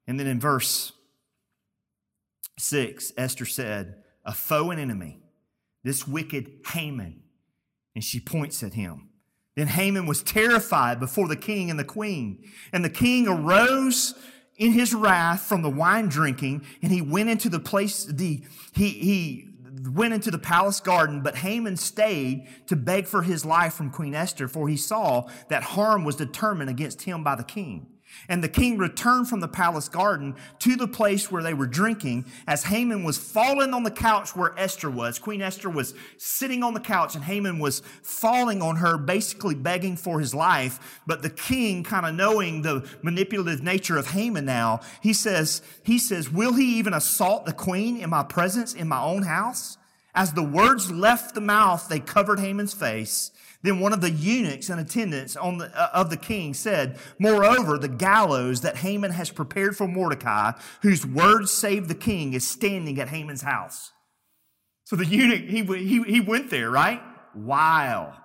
And 0.07 0.19
then 0.19 0.27
in 0.27 0.41
verse 0.41 0.91
6, 2.57 3.13
Esther 3.15 3.45
said, 3.45 4.03
A 4.25 4.33
foe 4.33 4.71
and 4.71 4.79
enemy, 4.79 5.21
this 5.85 6.05
wicked 6.05 6.51
Haman. 6.67 7.21
And 7.95 8.03
she 8.03 8.19
points 8.19 8.62
at 8.62 8.73
him. 8.73 9.07
Then 9.55 9.67
Haman 9.67 10.05
was 10.05 10.21
terrified 10.21 10.99
before 10.99 11.29
the 11.29 11.38
king 11.38 11.69
and 11.69 11.79
the 11.79 11.85
queen. 11.85 12.43
And 12.73 12.83
the 12.83 12.89
king 12.89 13.25
arose 13.25 14.15
in 14.57 14.73
his 14.73 14.93
wrath 14.93 15.43
from 15.43 15.62
the 15.62 15.69
wine 15.69 16.09
drinking, 16.09 16.65
and 16.81 16.91
he 16.91 17.01
went 17.01 17.29
into 17.29 17.47
the 17.47 17.62
place, 17.62 18.03
the, 18.03 18.43
he, 18.73 18.89
he 18.89 19.48
went 19.87 20.13
into 20.13 20.31
the 20.31 20.39
palace 20.39 20.79
garden, 20.79 21.21
but 21.21 21.37
Haman 21.37 21.77
stayed 21.77 22.47
to 22.67 22.75
beg 22.75 23.07
for 23.07 23.21
his 23.21 23.45
life 23.45 23.73
from 23.73 23.89
Queen 23.91 24.15
Esther, 24.15 24.47
for 24.47 24.67
he 24.67 24.77
saw 24.77 25.29
that 25.49 25.63
harm 25.63 26.03
was 26.03 26.15
determined 26.15 26.69
against 26.69 27.03
him 27.03 27.23
by 27.23 27.35
the 27.35 27.43
king. 27.43 27.87
And 28.28 28.43
the 28.43 28.50
king 28.50 28.78
returned 28.78 29.28
from 29.28 29.39
the 29.39 29.48
palace 29.48 29.89
garden 29.89 30.36
to 30.60 30.76
the 30.76 30.88
place 30.88 31.32
where 31.32 31.43
they 31.43 31.54
were 31.54 31.67
drinking 31.67 32.26
as 32.48 32.63
Haman 32.63 33.04
was 33.04 33.17
falling 33.17 33.74
on 33.74 33.84
the 33.84 33.91
couch 33.91 34.36
where 34.36 34.54
Esther 34.58 34.89
was. 34.89 35.19
Queen 35.19 35.41
Esther 35.41 35.69
was 35.69 35.93
sitting 36.17 36.63
on 36.63 36.74
the 36.74 36.80
couch 36.80 37.15
and 37.15 37.24
Haman 37.24 37.60
was 37.60 37.82
falling 38.04 38.62
on 38.62 38.78
her, 38.78 38.98
basically 38.98 39.56
begging 39.56 39.95
for 39.95 40.19
his 40.19 40.34
life. 40.34 41.02
But 41.08 41.22
the 41.22 41.30
king, 41.30 41.84
kind 41.84 42.06
of 42.06 42.13
knowing 42.15 42.62
the 42.62 42.88
manipulative 43.02 43.63
nature 43.63 43.98
of 43.98 44.08
Haman 44.08 44.45
now, 44.45 44.82
he 45.02 45.13
says, 45.13 45.62
he 45.84 45.98
says, 45.98 46.30
will 46.30 46.54
he 46.54 46.78
even 46.78 46.93
assault 46.93 47.45
the 47.45 47.54
queen 47.54 47.98
in 47.98 48.10
my 48.10 48.24
presence 48.24 48.74
in 48.74 48.88
my 48.88 49.02
own 49.02 49.24
house? 49.24 49.78
As 50.13 50.34
the 50.34 50.43
words 50.43 50.91
left 50.91 51.36
the 51.36 51.41
mouth, 51.41 51.88
they 51.88 52.00
covered 52.00 52.39
Haman's 52.39 52.74
face. 52.74 53.32
Then 53.62 53.80
one 53.82 53.91
of 53.91 54.02
the 54.02 54.12
eunuchs 54.12 54.69
in 54.69 54.80
attendance 54.80 55.36
on 55.36 55.58
the, 55.58 55.65
uh, 55.78 55.89
of 55.93 56.10
the 56.10 56.17
king 56.17 56.54
said, 56.54 56.98
Moreover, 57.17 57.78
the 57.78 57.89
gallows 57.89 58.62
that 58.62 58.78
Haman 58.78 59.12
has 59.12 59.32
prepared 59.32 59.76
for 59.76 59.88
Mordecai, 59.88 60.54
whose 60.82 61.06
words 61.06 61.52
saved 61.52 61.89
the 61.89 61.95
king, 61.95 62.34
is 62.34 62.48
standing 62.48 63.00
at 63.00 63.10
Haman's 63.10 63.41
house. 63.41 63.91
So 64.86 64.95
the 64.95 65.06
eunuch, 65.06 65.41
he, 65.41 65.63
he, 65.63 66.04
he 66.04 66.22
went 66.22 66.50
there, 66.50 66.72
right? 66.72 67.02
While, 67.34 68.17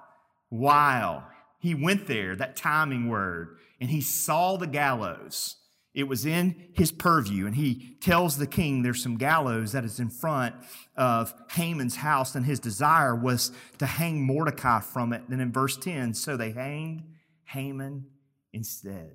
while 0.51 1.27
he 1.59 1.75
went 1.75 2.07
there, 2.07 2.37
that 2.37 2.57
timing 2.57 3.09
word, 3.09 3.57
and 3.81 3.90
he 3.90 4.01
saw 4.01 4.57
the 4.57 4.66
gallows. 4.66 5.57
It 5.94 6.09
was 6.09 6.26
in 6.26 6.70
his 6.72 6.90
purview, 6.90 7.46
and 7.46 7.54
he 7.54 7.96
tells 8.00 8.37
the 8.37 8.48
king 8.48 8.83
there's 8.83 9.02
some 9.02 9.16
gallows 9.16 9.72
that 9.72 9.85
is 9.85 10.00
in 10.00 10.11
front 10.11 10.57
of 10.96 11.33
Haman's 11.52 11.96
house, 11.96 12.35
and 12.35 12.44
his 12.44 12.59
desire 12.59 13.14
was 13.14 13.52
to 13.78 13.87
hang 13.87 14.26
Mordecai 14.26 14.80
from 14.80 15.12
it. 15.12 15.22
Then 15.28 15.40
in 15.40 15.52
verse 15.52 15.76
10, 15.76 16.14
so 16.14 16.37
they 16.37 16.50
hanged 16.50 17.04
Haman 17.44 18.07
instead. 18.52 19.12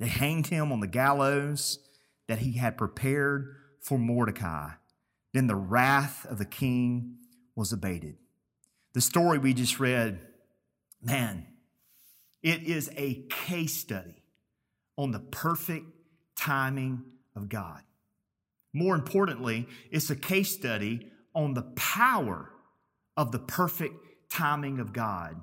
They 0.00 0.08
hanged 0.08 0.48
him 0.48 0.72
on 0.72 0.80
the 0.80 0.88
gallows 0.88 1.78
that 2.26 2.40
he 2.40 2.52
had 2.52 2.76
prepared 2.76 3.54
for 3.80 3.98
Mordecai. 3.98 4.70
Then 5.32 5.46
the 5.46 5.54
wrath 5.54 6.26
of 6.26 6.38
the 6.38 6.44
king 6.44 7.18
was 7.54 7.72
abated. 7.72 8.16
The 8.94 9.00
story 9.00 9.38
we 9.38 9.54
just 9.54 9.78
read, 9.78 10.20
man, 11.00 11.46
it 12.42 12.64
is 12.64 12.90
a 12.96 13.26
case 13.28 13.74
study 13.74 14.17
on 14.98 15.12
the 15.12 15.20
perfect 15.20 15.86
timing 16.36 17.04
of 17.34 17.48
God. 17.48 17.80
More 18.74 18.94
importantly, 18.94 19.66
it's 19.90 20.10
a 20.10 20.16
case 20.16 20.52
study 20.52 21.10
on 21.34 21.54
the 21.54 21.62
power 21.62 22.50
of 23.16 23.32
the 23.32 23.38
perfect 23.38 23.94
timing 24.28 24.80
of 24.80 24.92
God. 24.92 25.40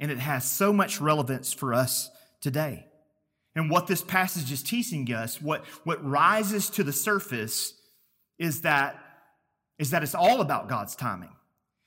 And 0.00 0.10
it 0.10 0.18
has 0.18 0.50
so 0.50 0.72
much 0.72 1.00
relevance 1.00 1.52
for 1.52 1.74
us 1.74 2.10
today. 2.40 2.86
And 3.54 3.70
what 3.70 3.86
this 3.86 4.02
passage 4.02 4.50
is 4.50 4.62
teaching 4.62 5.12
us, 5.12 5.40
what, 5.42 5.64
what 5.84 6.04
rises 6.04 6.70
to 6.70 6.84
the 6.84 6.92
surface 6.92 7.74
is 8.38 8.62
that, 8.62 8.98
is 9.78 9.90
that 9.90 10.02
it's 10.02 10.14
all 10.14 10.40
about 10.40 10.68
God's 10.68 10.96
timing. 10.96 11.30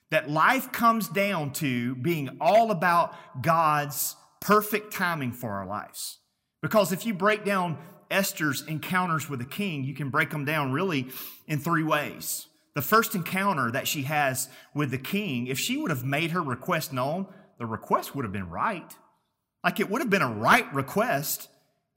That 0.10 0.30
life 0.30 0.72
comes 0.72 1.10
down 1.10 1.52
to 1.54 1.96
being 1.96 2.38
all 2.40 2.72
about 2.72 3.14
God's 3.42 4.16
perfect 4.40 4.94
timing 4.94 5.34
for 5.34 5.52
our 5.52 5.66
lives. 5.66 6.20
Because 6.62 6.92
if 6.92 7.06
you 7.06 7.14
break 7.14 7.46
down 7.46 7.78
Esther's 8.10 8.64
encounters 8.64 9.30
with 9.30 9.40
the 9.40 9.46
king, 9.46 9.84
you 9.84 9.94
can 9.94 10.10
break 10.10 10.30
them 10.30 10.46
down 10.46 10.72
really 10.72 11.08
in 11.48 11.60
three 11.60 11.84
ways. 11.84 12.48
The 12.74 12.82
first 12.82 13.16
encounter 13.16 13.72
that 13.72 13.88
she 13.88 14.04
has 14.04 14.50
with 14.74 14.92
the 14.92 14.98
king, 14.98 15.48
if 15.48 15.60
she 15.60 15.78
would 15.78 15.90
have 15.92 16.04
made 16.04 16.32
her 16.32 16.42
request 16.42 16.94
known, 16.94 17.28
the 17.58 17.66
request 17.66 18.16
would 18.16 18.24
have 18.24 18.32
been 18.32 18.50
right. 18.50 18.96
Like 19.64 19.80
it 19.80 19.90
would 19.90 20.02
have 20.02 20.10
been 20.10 20.22
a 20.22 20.32
right 20.32 20.72
request. 20.74 21.50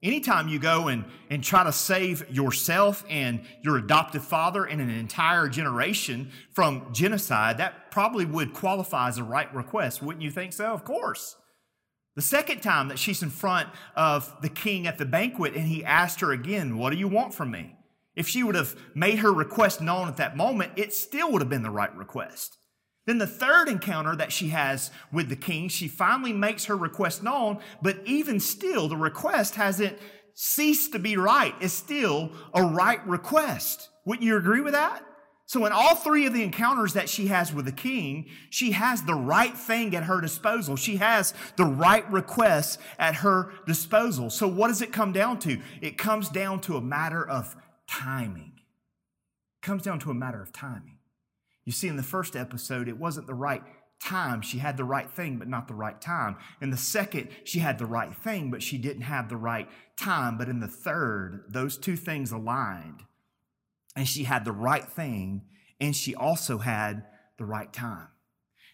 Anytime 0.03 0.49
you 0.49 0.59
go 0.59 0.89
and, 0.89 1.05
and 1.29 1.45
try 1.45 1.63
to 1.63 1.73
save 1.73 2.29
yourself 2.31 3.05
and 3.11 3.43
your 3.61 3.77
adoptive 3.77 4.25
father 4.25 4.65
and 4.65 4.81
an 4.81 4.89
entire 4.89 5.47
generation 5.49 6.31
from 6.53 6.89
genocide, 6.93 7.59
that 7.59 7.91
probably 7.91 8.25
would 8.25 8.55
qualify 8.55 9.09
as 9.09 9.19
a 9.19 9.25
right 9.25 9.55
request. 9.55 10.03
Wouldn't 10.03 10.23
you 10.23 10.31
think 10.31 10.55
so? 10.55 10.73
Of 10.73 10.85
course. 10.85 11.37
The 12.17 12.23
second 12.23 12.61
time 12.61 12.89
that 12.89 12.99
she's 12.99 13.23
in 13.23 13.31
front 13.31 13.69
of 13.95 14.35
the 14.43 14.49
king 14.49 14.87
at 14.87 14.99
the 14.99 15.05
banquet 15.05 15.55
and 15.55 15.67
he 15.67 15.85
asked 15.85 16.21
her 16.21 16.33
again, 16.33 16.77
What 16.77 16.91
do 16.91 16.97
you 16.97 17.09
want 17.09 17.35
from 17.35 17.51
me? 17.51 17.77
If 18.17 18.29
she 18.29 18.43
would 18.43 18.57
have 18.57 18.75
made 18.95 19.21
her 19.21 19.33
request 19.33 19.81
known 19.81 20.09
at 20.09 20.17
that 20.17 20.37
moment, 20.37 20.73
it 20.77 20.93
still 20.93 21.31
would 21.33 21.41
have 21.41 21.49
been 21.49 21.63
the 21.63 21.71
right 21.71 21.95
request. 21.97 22.59
Then 23.07 23.19
the 23.19 23.27
third 23.27 23.69
encounter 23.69 24.15
that 24.17 24.33
she 24.33 24.49
has 24.49 24.91
with 25.13 25.29
the 25.29 25.37
king, 25.37 25.69
she 25.69 25.89
finally 25.89 26.33
makes 26.33 26.67
her 26.67 26.77
request 26.77 27.23
known, 27.23 27.59
but 27.81 28.01
even 28.05 28.41
still, 28.41 28.89
the 28.89 28.97
request 28.97 29.55
hasn't 29.55 29.99
ceased 30.35 30.93
to 30.93 30.99
be 30.99 31.17
right. 31.17 31.55
It's 31.61 31.73
still 31.73 32.33
a 32.53 32.63
right 32.63 33.05
request. 33.07 33.89
Wouldn't 34.05 34.27
you 34.27 34.37
agree 34.37 34.61
with 34.61 34.75
that? 34.75 35.03
So, 35.51 35.67
in 35.67 35.73
all 35.73 35.97
three 35.97 36.27
of 36.27 36.33
the 36.33 36.45
encounters 36.45 36.93
that 36.93 37.09
she 37.09 37.27
has 37.27 37.53
with 37.53 37.65
the 37.65 37.73
king, 37.73 38.27
she 38.51 38.71
has 38.71 39.03
the 39.03 39.17
right 39.17 39.59
thing 39.59 39.97
at 39.97 40.05
her 40.05 40.21
disposal. 40.21 40.77
She 40.77 40.99
has 40.99 41.35
the 41.57 41.65
right 41.65 42.09
requests 42.09 42.79
at 43.01 43.17
her 43.17 43.51
disposal. 43.67 44.31
So, 44.31 44.47
what 44.47 44.69
does 44.69 44.81
it 44.81 44.93
come 44.93 45.13
down 45.13 45.41
to? 45.41 45.61
It 45.81 45.99
comes 45.99 46.29
down 46.29 46.61
to 46.61 46.77
a 46.77 46.81
matter 46.81 47.29
of 47.29 47.57
timing. 47.89 48.53
It 49.61 49.67
comes 49.67 49.83
down 49.83 49.99
to 49.99 50.13
a 50.13 50.15
matter 50.15 50.41
of 50.41 50.53
timing. 50.53 50.99
You 51.65 51.73
see, 51.73 51.89
in 51.89 51.97
the 51.97 52.05
first 52.05 52.37
episode, 52.37 52.87
it 52.87 52.97
wasn't 52.97 53.27
the 53.27 53.35
right 53.35 53.65
time. 54.01 54.43
She 54.43 54.59
had 54.59 54.77
the 54.77 54.85
right 54.85 55.11
thing, 55.11 55.37
but 55.39 55.49
not 55.49 55.67
the 55.67 55.75
right 55.75 56.01
time. 56.01 56.37
In 56.61 56.71
the 56.71 56.77
second, 56.77 57.29
she 57.43 57.59
had 57.59 57.81
the 57.81 57.87
right 57.87 58.15
thing, 58.15 58.53
but 58.53 58.63
she 58.63 58.79
didn't 58.79 59.03
have 59.03 59.29
the 59.29 59.37
right 59.37 59.69
time. 59.97 60.39
But 60.39 60.49
in 60.49 60.61
the 60.61 60.69
third, 60.69 61.47
those 61.49 61.77
two 61.77 61.97
things 61.97 62.31
aligned 62.31 63.03
and 63.97 64.07
she 64.07 64.25
had 64.25 64.45
the 64.45 64.53
right 64.53 64.85
thing 64.85 65.43
and 65.81 65.95
she 65.97 66.15
also 66.15 66.59
had 66.59 67.05
the 67.39 67.45
right 67.45 67.73
time. 67.73 68.09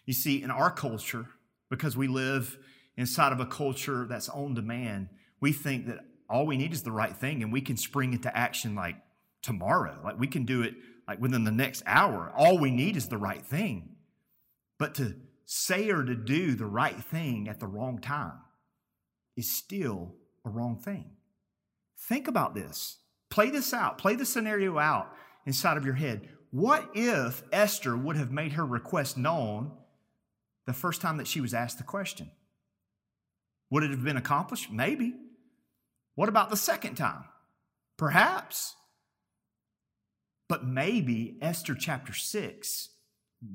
You 0.05 0.13
see, 0.13 0.41
in 0.41 0.51
our 0.51 0.71
culture, 0.71 1.27
because 1.69 1.97
we 1.97 2.07
live 2.07 2.57
inside 2.95 3.31
of 3.31 3.39
a 3.39 3.45
culture 3.45 4.05
that's 4.09 4.29
on 4.29 4.53
demand, 4.53 5.09
we 5.39 5.51
think 5.51 5.87
that 5.87 5.99
all 6.29 6.45
we 6.45 6.57
need 6.57 6.73
is 6.73 6.83
the 6.83 6.91
right 6.91 7.15
thing 7.15 7.43
and 7.43 7.51
we 7.51 7.61
can 7.61 7.77
spring 7.77 8.13
into 8.13 8.35
action 8.35 8.75
like 8.75 8.95
tomorrow. 9.41 9.99
Like 10.03 10.19
we 10.19 10.27
can 10.27 10.45
do 10.45 10.61
it 10.61 10.75
like 11.07 11.21
within 11.21 11.43
the 11.43 11.51
next 11.51 11.83
hour. 11.85 12.31
All 12.35 12.57
we 12.57 12.71
need 12.71 12.97
is 12.97 13.07
the 13.07 13.17
right 13.17 13.45
thing. 13.45 13.95
But 14.77 14.95
to 14.95 15.15
say 15.45 15.89
or 15.89 16.03
to 16.03 16.15
do 16.15 16.55
the 16.55 16.65
right 16.65 17.01
thing 17.01 17.47
at 17.47 17.59
the 17.59 17.67
wrong 17.67 17.99
time 17.99 18.39
is 19.35 19.49
still 19.49 20.15
a 20.45 20.49
wrong 20.49 20.77
thing. 20.77 21.11
Think 21.97 22.27
about 22.27 22.53
this. 22.53 22.97
Play 23.29 23.49
this 23.49 23.73
out. 23.73 23.97
Play 23.97 24.15
the 24.15 24.25
scenario 24.25 24.77
out 24.77 25.13
inside 25.45 25.77
of 25.77 25.85
your 25.85 25.95
head. 25.95 26.29
What 26.51 26.89
if 26.93 27.43
Esther 27.51 27.95
would 27.95 28.15
have 28.15 28.31
made 28.31 28.53
her 28.53 28.65
request 28.65 29.17
known 29.17 29.71
the 30.65 30.73
first 30.73 31.01
time 31.01 31.17
that 31.17 31.27
she 31.27 31.41
was 31.41 31.53
asked 31.53 31.77
the 31.77 31.83
question? 31.83 32.31
Would 33.69 33.83
it 33.83 33.91
have 33.91 34.03
been 34.03 34.17
accomplished? 34.17 34.71
Maybe. 34.71 35.13
What 36.15 36.29
about 36.29 36.49
the 36.49 36.57
second 36.57 36.95
time? 36.95 37.25
Perhaps. 37.97 38.75
But 40.47 40.65
maybe 40.65 41.37
Esther 41.41 41.75
chapter 41.75 42.13
6 42.13 42.89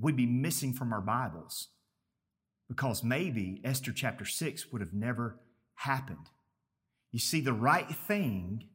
would 0.01 0.17
be 0.17 0.27
missing 0.27 0.73
from 0.73 0.93
our 0.93 1.01
Bibles 1.01 1.69
because 2.69 3.03
maybe 3.03 3.61
Esther 3.65 3.93
chapter 3.93 4.25
6 4.25 4.71
would 4.71 4.81
have 4.81 4.93
never 4.93 5.41
happened. 5.75 6.29
You 7.11 7.19
see, 7.19 7.41
the 7.41 7.53
right 7.53 7.89
thing 7.89 8.69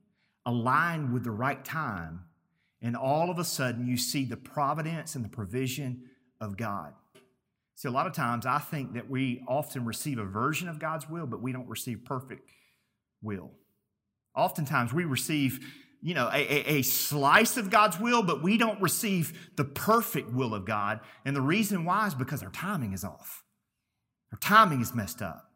aligned 0.48 1.14
with 1.14 1.26
the 1.26 1.32
right 1.32 1.64
time, 1.64 2.22
and 2.82 2.96
all 2.96 3.30
of 3.30 3.38
a 3.38 3.44
sudden 3.44 3.86
you 3.86 3.98
see 3.98 4.26
the 4.26 4.38
providence 4.38 5.14
and 5.14 5.24
the 5.24 5.30
provision 5.30 6.06
of 6.42 6.58
God. 6.58 6.94
See, 7.76 7.88
a 7.88 7.92
lot 7.92 8.08
of 8.08 8.14
times 8.14 8.48
I 8.48 8.58
think 8.58 8.94
that 8.94 9.08
we 9.08 9.44
often 9.48 9.86
receive 9.86 10.18
a 10.18 10.26
version 10.26 10.70
of 10.70 10.80
God's 10.80 11.08
will, 11.08 11.28
but 11.28 11.42
we 11.42 11.52
don't 11.52 11.68
receive 11.68 12.06
perfect 12.06 12.50
will. 13.22 13.52
Oftentimes 14.36 14.94
we 14.94 15.04
receive 15.04 15.60
you 16.02 16.14
know, 16.14 16.30
a, 16.32 16.38
a, 16.38 16.78
a, 16.78 16.82
slice 16.84 17.58
of 17.58 17.72
God's 17.72 18.00
will, 18.00 18.22
but 18.22 18.44
we 18.44 18.58
don't 18.58 18.80
receive 18.80 19.50
the 19.56 19.66
perfect 19.66 20.32
will 20.32 20.54
of 20.54 20.64
God. 20.64 21.00
And 21.26 21.36
the 21.36 21.42
reason 21.42 21.86
why 21.86 22.06
is 22.06 22.14
because 22.14 22.44
our 22.44 22.52
timing 22.52 22.94
is 22.94 23.04
off. 23.04 23.44
Our 24.32 24.38
timing 24.38 24.82
is 24.82 24.94
messed 24.94 25.24
up. 25.24 25.47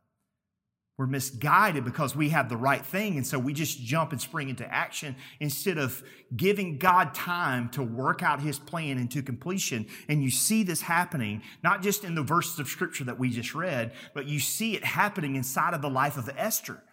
We're 1.02 1.08
misguided 1.08 1.84
because 1.84 2.16
we 2.16 2.30
have 2.30 2.48
the 2.48 2.56
right 2.56 2.86
thing. 2.86 3.18
And 3.18 3.26
so 3.26 3.40
we 3.40 3.54
just 3.54 3.82
jump 3.82 4.12
and 4.12 4.22
spring 4.22 4.50
into 4.50 4.72
action 4.72 5.16
instead 5.40 5.80
of 5.80 6.04
giving 6.38 6.78
God 6.78 7.16
time 7.16 7.70
to 7.70 7.82
work 7.82 8.22
out 8.22 8.40
his 8.40 8.60
plan 8.60 9.00
into 9.00 9.24
completion. 9.24 9.88
And 10.08 10.22
you 10.22 10.30
see 10.30 10.62
this 10.62 10.84
happening, 10.84 11.42
not 11.64 11.82
just 11.82 12.04
in 12.04 12.14
the 12.14 12.22
verses 12.22 12.60
of 12.60 12.68
scripture 12.68 13.04
that 13.06 13.18
we 13.18 13.32
just 13.32 13.56
read, 13.56 13.94
but 14.14 14.28
you 14.28 14.40
see 14.40 14.76
it 14.76 14.84
happening 14.84 15.36
inside 15.36 15.74
of 15.74 15.82
the 15.82 15.90
life 15.90 16.18
of 16.18 16.30
Esther. 16.38 16.84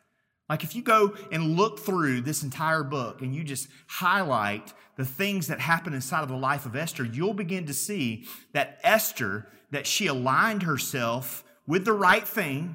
Like 0.48 0.64
if 0.64 0.74
you 0.74 0.80
go 0.80 1.14
and 1.30 1.58
look 1.58 1.78
through 1.78 2.22
this 2.22 2.42
entire 2.42 2.84
book 2.84 3.20
and 3.20 3.34
you 3.34 3.44
just 3.44 3.68
highlight 3.88 4.72
the 4.96 5.04
things 5.04 5.48
that 5.48 5.60
happen 5.60 5.92
inside 5.92 6.22
of 6.22 6.30
the 6.30 6.34
life 6.34 6.64
of 6.64 6.74
Esther, 6.74 7.04
you'll 7.04 7.34
begin 7.34 7.66
to 7.66 7.74
see 7.74 8.24
that 8.54 8.80
Esther, 8.82 9.48
that 9.70 9.86
she 9.86 10.06
aligned 10.06 10.62
herself 10.62 11.44
with 11.66 11.84
the 11.84 11.92
right 11.92 12.26
thing, 12.26 12.74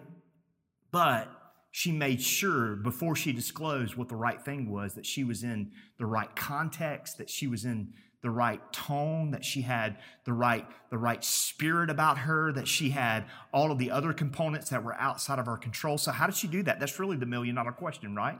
but 0.93 1.27
she 1.71 1.91
made 1.91 2.21
sure 2.21 2.75
before 2.75 3.15
she 3.15 3.33
disclosed 3.33 3.95
what 3.95 4.07
the 4.07 4.15
right 4.15 4.39
thing 4.39 4.69
was 4.69 4.93
that 4.93 5.07
she 5.07 5.23
was 5.23 5.43
in 5.43 5.71
the 5.97 6.05
right 6.05 6.33
context, 6.35 7.17
that 7.17 7.31
she 7.31 7.47
was 7.47 7.65
in 7.65 7.91
the 8.21 8.29
right 8.29 8.61
tone, 8.71 9.31
that 9.31 9.43
she 9.43 9.61
had 9.63 9.97
the 10.23 10.31
right, 10.31 10.67
the 10.91 10.97
right 10.99 11.23
spirit 11.23 11.89
about 11.89 12.19
her, 12.19 12.51
that 12.53 12.67
she 12.67 12.91
had 12.91 13.25
all 13.51 13.71
of 13.71 13.79
the 13.79 13.89
other 13.89 14.13
components 14.13 14.69
that 14.69 14.83
were 14.83 14.93
outside 14.93 15.39
of 15.39 15.47
our 15.47 15.57
control. 15.57 15.97
So, 15.97 16.11
how 16.11 16.27
did 16.27 16.35
she 16.35 16.47
do 16.47 16.61
that? 16.61 16.79
That's 16.79 16.99
really 16.99 17.17
the 17.17 17.25
million 17.25 17.55
dollar 17.55 17.71
question, 17.71 18.15
right? 18.15 18.39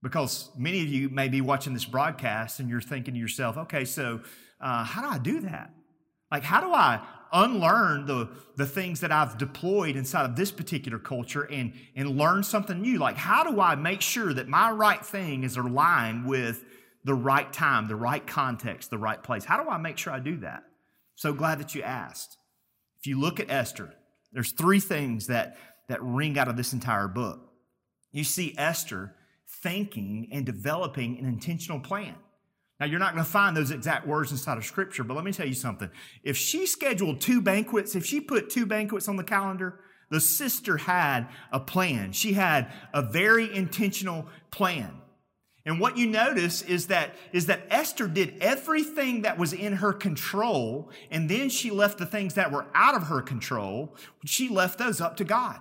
Because 0.00 0.50
many 0.56 0.82
of 0.82 0.86
you 0.86 1.08
may 1.08 1.28
be 1.28 1.40
watching 1.40 1.74
this 1.74 1.84
broadcast 1.84 2.60
and 2.60 2.70
you're 2.70 2.80
thinking 2.80 3.14
to 3.14 3.20
yourself, 3.20 3.58
okay, 3.58 3.84
so 3.84 4.20
uh, 4.60 4.84
how 4.84 5.02
do 5.02 5.08
I 5.08 5.18
do 5.18 5.40
that? 5.40 5.74
Like, 6.30 6.44
how 6.44 6.60
do 6.60 6.72
I 6.72 7.00
unlearn 7.32 8.06
the, 8.06 8.28
the 8.56 8.66
things 8.66 9.00
that 9.00 9.12
I've 9.12 9.38
deployed 9.38 9.96
inside 9.96 10.24
of 10.24 10.36
this 10.36 10.50
particular 10.50 10.98
culture 10.98 11.42
and, 11.42 11.72
and 11.94 12.16
learn 12.16 12.42
something 12.42 12.80
new? 12.80 12.98
Like, 12.98 13.16
how 13.16 13.44
do 13.44 13.60
I 13.60 13.74
make 13.74 14.00
sure 14.00 14.32
that 14.34 14.48
my 14.48 14.70
right 14.70 15.04
thing 15.04 15.44
is 15.44 15.56
aligned 15.56 16.26
with 16.26 16.64
the 17.04 17.14
right 17.14 17.52
time, 17.52 17.88
the 17.88 17.96
right 17.96 18.26
context, 18.26 18.90
the 18.90 18.98
right 18.98 19.22
place. 19.22 19.44
How 19.44 19.62
do 19.62 19.68
I 19.68 19.78
make 19.78 19.98
sure 19.98 20.12
I 20.12 20.18
do 20.18 20.38
that? 20.38 20.64
So 21.14 21.32
glad 21.32 21.58
that 21.60 21.74
you 21.74 21.82
asked. 21.82 22.36
If 22.98 23.06
you 23.06 23.18
look 23.18 23.40
at 23.40 23.50
Esther, 23.50 23.94
there's 24.32 24.52
three 24.52 24.80
things 24.80 25.26
that, 25.28 25.56
that 25.88 26.02
ring 26.02 26.38
out 26.38 26.48
of 26.48 26.56
this 26.56 26.72
entire 26.72 27.08
book. 27.08 27.40
You 28.12 28.24
see 28.24 28.54
Esther 28.58 29.14
thinking 29.62 30.28
and 30.32 30.44
developing 30.44 31.18
an 31.18 31.26
intentional 31.26 31.80
plan. 31.80 32.14
Now, 32.80 32.86
you're 32.86 32.98
not 32.98 33.12
going 33.12 33.24
to 33.24 33.30
find 33.30 33.54
those 33.54 33.70
exact 33.70 34.06
words 34.06 34.32
inside 34.32 34.56
of 34.56 34.64
Scripture, 34.64 35.04
but 35.04 35.14
let 35.14 35.24
me 35.24 35.32
tell 35.32 35.46
you 35.46 35.54
something. 35.54 35.90
If 36.24 36.38
she 36.38 36.64
scheduled 36.66 37.20
two 37.20 37.42
banquets, 37.42 37.94
if 37.94 38.06
she 38.06 38.22
put 38.22 38.48
two 38.48 38.64
banquets 38.64 39.06
on 39.06 39.16
the 39.16 39.24
calendar, 39.24 39.80
the 40.08 40.18
sister 40.20 40.78
had 40.78 41.28
a 41.52 41.60
plan. 41.60 42.12
She 42.12 42.32
had 42.32 42.72
a 42.94 43.02
very 43.02 43.54
intentional 43.54 44.26
plan. 44.50 44.96
And 45.66 45.78
what 45.78 45.98
you 45.98 46.06
notice 46.06 46.62
is 46.62 46.86
that, 46.86 47.14
is 47.32 47.46
that 47.46 47.66
Esther 47.68 48.08
did 48.08 48.38
everything 48.40 49.22
that 49.22 49.36
was 49.36 49.52
in 49.52 49.74
her 49.74 49.92
control, 49.92 50.90
and 51.10 51.28
then 51.28 51.50
she 51.50 51.70
left 51.70 51.98
the 51.98 52.06
things 52.06 52.34
that 52.34 52.50
were 52.50 52.66
out 52.74 52.94
of 52.94 53.04
her 53.08 53.20
control, 53.20 53.94
she 54.24 54.48
left 54.48 54.78
those 54.78 55.02
up 55.02 55.18
to 55.18 55.24
God. 55.24 55.60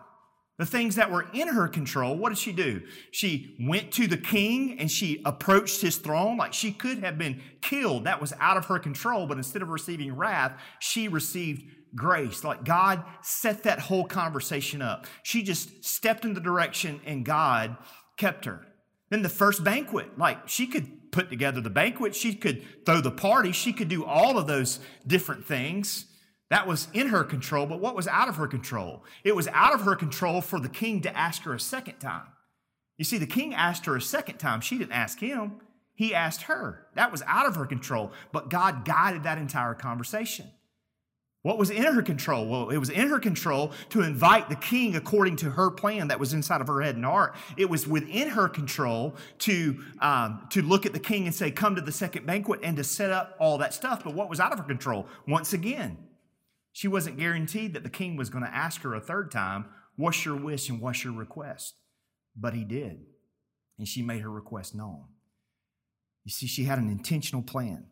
The 0.60 0.66
things 0.66 0.96
that 0.96 1.10
were 1.10 1.26
in 1.34 1.48
her 1.48 1.70
control, 1.70 2.18
what 2.18 2.30
did 2.30 2.38
she 2.38 2.52
do? 2.52 2.82
She 3.12 3.56
went 3.62 3.94
to 3.94 4.08
the 4.08 4.18
king 4.18 4.78
and 4.78 4.92
she 4.92 5.22
approached 5.24 5.80
his 5.80 5.96
throne 5.96 6.36
like 6.36 6.54
she 6.54 6.74
could 6.74 7.00
have 7.00 7.18
been 7.18 7.42
killed. 7.62 8.04
That 8.04 8.20
was 8.20 8.34
out 8.42 8.58
of 8.58 8.66
her 8.66 8.78
control, 8.78 9.26
but 9.26 9.38
instead 9.38 9.62
of 9.62 9.70
receiving 9.70 10.14
wrath, 10.14 10.60
she 10.80 11.08
received 11.08 11.64
grace. 11.96 12.44
Like 12.44 12.66
God 12.66 13.06
set 13.22 13.64
that 13.64 13.80
whole 13.80 14.04
conversation 14.04 14.82
up. 14.82 15.08
She 15.24 15.44
just 15.44 15.86
stepped 15.86 16.26
in 16.26 16.34
the 16.34 16.42
direction 16.42 17.00
and 17.06 17.24
God 17.24 17.78
kept 18.18 18.44
her. 18.44 18.68
Then 19.10 19.22
the 19.22 19.30
first 19.30 19.64
banquet, 19.64 20.20
like 20.20 20.50
she 20.50 20.68
could 20.68 21.10
put 21.14 21.30
together 21.30 21.62
the 21.62 21.70
banquet, 21.70 22.14
she 22.14 22.36
could 22.36 22.66
throw 22.86 23.00
the 23.00 23.12
party, 23.12 23.54
she 23.54 23.72
could 23.72 23.88
do 23.88 24.04
all 24.04 24.38
of 24.38 24.46
those 24.46 24.80
different 25.08 25.46
things. 25.46 26.06
That 26.50 26.68
was 26.68 26.88
in 26.94 27.08
her 27.08 27.24
control, 27.24 27.66
but 27.68 27.80
what 27.80 27.96
was 27.96 28.08
out 28.08 28.28
of 28.28 28.38
her 28.38 28.48
control? 28.48 29.04
It 29.24 29.36
was 29.36 29.48
out 29.50 29.74
of 29.74 29.82
her 29.82 29.96
control 29.96 30.42
for 30.42 30.60
the 30.60 30.70
king 30.70 31.02
to 31.02 31.16
ask 31.16 31.44
her 31.44 31.54
a 31.54 31.60
second 31.60 32.00
time. 32.00 32.28
You 32.98 33.06
see, 33.06 33.18
the 33.18 33.28
king 33.28 33.54
asked 33.54 33.86
her 33.86 33.96
a 33.96 34.02
second 34.02 34.40
time. 34.40 34.60
She 34.62 34.78
didn't 34.78 34.92
ask 34.92 35.20
him, 35.20 35.62
he 35.94 36.16
asked 36.16 36.44
her. 36.44 36.88
That 36.96 37.12
was 37.12 37.22
out 37.28 37.46
of 37.46 37.56
her 37.56 37.66
control, 37.66 38.12
but 38.32 38.50
God 38.50 38.84
guided 38.84 39.24
that 39.24 39.38
entire 39.38 39.74
conversation. 39.74 40.48
What 41.42 41.58
was 41.58 41.70
in 41.70 41.84
her 41.84 42.02
control? 42.02 42.48
Well, 42.48 42.70
it 42.70 42.78
was 42.78 42.90
in 42.90 43.08
her 43.08 43.20
control 43.20 43.72
to 43.90 44.02
invite 44.02 44.50
the 44.50 44.58
king 44.58 44.98
according 44.98 45.38
to 45.38 45.52
her 45.52 45.72
plan 45.72 46.10
that 46.10 46.20
was 46.20 46.34
inside 46.34 46.60
of 46.60 46.68
her 46.68 46.82
head 46.82 46.96
and 46.96 47.06
heart. 47.06 47.36
It 47.56 47.70
was 47.70 47.88
within 47.88 48.28
her 48.30 48.50
control 48.50 49.16
to, 49.40 49.82
um, 50.00 50.46
to 50.50 50.62
look 50.62 50.86
at 50.86 50.92
the 50.92 51.00
king 51.00 51.28
and 51.28 51.34
say, 51.34 51.50
Come 51.50 51.76
to 51.76 51.82
the 51.82 51.94
second 51.94 52.26
banquet 52.26 52.60
and 52.62 52.76
to 52.76 52.84
set 52.84 53.12
up 53.12 53.38
all 53.40 53.58
that 53.60 53.74
stuff. 53.74 54.04
But 54.04 54.16
what 54.16 54.30
was 54.30 54.42
out 54.42 54.52
of 54.52 54.60
her 54.60 54.66
control? 54.66 55.08
Once 55.28 55.54
again, 55.54 55.98
she 56.72 56.88
wasn't 56.88 57.18
guaranteed 57.18 57.74
that 57.74 57.84
the 57.84 57.90
king 57.90 58.16
was 58.16 58.30
going 58.30 58.44
to 58.44 58.56
ask 58.56 58.82
her 58.82 58.94
a 58.94 59.02
third 59.02 59.32
time, 59.32 59.66
What's 59.96 60.24
your 60.24 60.38
wish 60.38 60.70
and 60.70 60.80
what's 60.80 61.04
your 61.04 61.12
request? 61.12 61.76
But 62.34 62.54
he 62.54 62.64
did. 62.64 63.02
And 63.78 63.86
she 63.86 64.02
made 64.02 64.22
her 64.22 64.30
request 64.30 64.74
known. 64.74 65.04
You 66.24 66.32
see, 66.32 66.48
she 66.48 66.64
had 66.64 66.80
an 66.80 66.90
intentional 66.90 67.42
plan. 67.42 67.88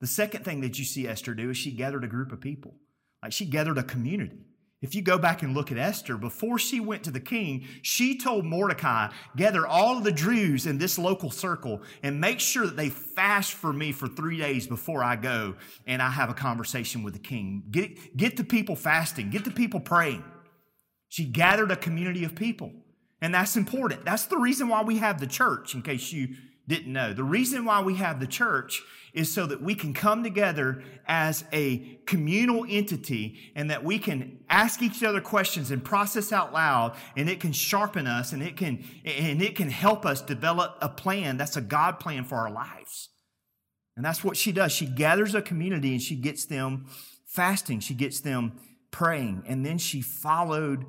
The 0.00 0.08
second 0.08 0.44
thing 0.44 0.60
that 0.62 0.78
you 0.78 0.84
see 0.84 1.06
Esther 1.06 1.34
do 1.34 1.50
is 1.50 1.56
she 1.56 1.70
gathered 1.70 2.02
a 2.02 2.08
group 2.08 2.32
of 2.32 2.40
people. 2.40 2.74
Like 3.22 3.32
she 3.32 3.46
gathered 3.46 3.78
a 3.78 3.84
community. 3.84 4.40
If 4.82 4.94
you 4.94 5.00
go 5.00 5.16
back 5.16 5.42
and 5.42 5.54
look 5.54 5.72
at 5.72 5.78
Esther, 5.78 6.18
before 6.18 6.58
she 6.58 6.80
went 6.80 7.02
to 7.04 7.10
the 7.10 7.20
king, 7.20 7.66
she 7.80 8.18
told 8.18 8.44
Mordecai, 8.44 9.10
gather 9.34 9.66
all 9.66 9.96
of 9.96 10.04
the 10.04 10.12
Jews 10.12 10.66
in 10.66 10.76
this 10.76 10.98
local 10.98 11.30
circle 11.30 11.80
and 12.02 12.20
make 12.20 12.40
sure 12.40 12.66
that 12.66 12.76
they 12.76 12.90
fast 12.90 13.54
for 13.54 13.72
me 13.72 13.92
for 13.92 14.06
three 14.06 14.36
days 14.36 14.66
before 14.66 15.02
I 15.02 15.16
go 15.16 15.54
and 15.86 16.02
I 16.02 16.10
have 16.10 16.28
a 16.28 16.34
conversation 16.34 17.02
with 17.02 17.14
the 17.14 17.20
king. 17.20 17.64
Get, 17.70 18.16
get 18.16 18.36
the 18.36 18.44
people 18.44 18.76
fasting, 18.76 19.30
get 19.30 19.44
the 19.44 19.50
people 19.50 19.80
praying. 19.80 20.22
She 21.08 21.24
gathered 21.24 21.70
a 21.70 21.76
community 21.76 22.24
of 22.24 22.34
people. 22.34 22.72
And 23.22 23.34
that's 23.34 23.56
important. 23.56 24.04
That's 24.04 24.26
the 24.26 24.36
reason 24.36 24.68
why 24.68 24.82
we 24.82 24.98
have 24.98 25.20
the 25.20 25.26
church, 25.26 25.74
in 25.74 25.80
case 25.80 26.12
you 26.12 26.36
didn't 26.68 26.92
know. 26.92 27.12
The 27.12 27.24
reason 27.24 27.64
why 27.64 27.80
we 27.80 27.96
have 27.96 28.20
the 28.20 28.26
church 28.26 28.82
is 29.12 29.32
so 29.32 29.46
that 29.46 29.62
we 29.62 29.74
can 29.74 29.94
come 29.94 30.22
together 30.22 30.82
as 31.06 31.44
a 31.52 31.98
communal 32.04 32.66
entity 32.68 33.52
and 33.54 33.70
that 33.70 33.82
we 33.82 33.98
can 33.98 34.40
ask 34.50 34.82
each 34.82 35.02
other 35.02 35.20
questions 35.20 35.70
and 35.70 35.82
process 35.82 36.32
out 36.32 36.52
loud 36.52 36.94
and 37.16 37.30
it 37.30 37.40
can 37.40 37.52
sharpen 37.52 38.06
us 38.06 38.32
and 38.32 38.42
it 38.42 38.56
can 38.56 38.84
and 39.04 39.40
it 39.40 39.56
can 39.56 39.70
help 39.70 40.04
us 40.04 40.20
develop 40.20 40.76
a 40.82 40.88
plan 40.88 41.38
that's 41.38 41.56
a 41.56 41.62
God 41.62 41.98
plan 41.98 42.24
for 42.24 42.36
our 42.36 42.50
lives. 42.50 43.08
And 43.96 44.04
that's 44.04 44.22
what 44.22 44.36
she 44.36 44.52
does. 44.52 44.72
She 44.72 44.86
gathers 44.86 45.34
a 45.34 45.40
community 45.40 45.92
and 45.92 46.02
she 46.02 46.16
gets 46.16 46.44
them 46.44 46.86
fasting. 47.24 47.80
She 47.80 47.94
gets 47.94 48.20
them 48.20 48.58
praying, 48.90 49.42
and 49.46 49.64
then 49.64 49.76
she 49.76 50.00
followed 50.00 50.86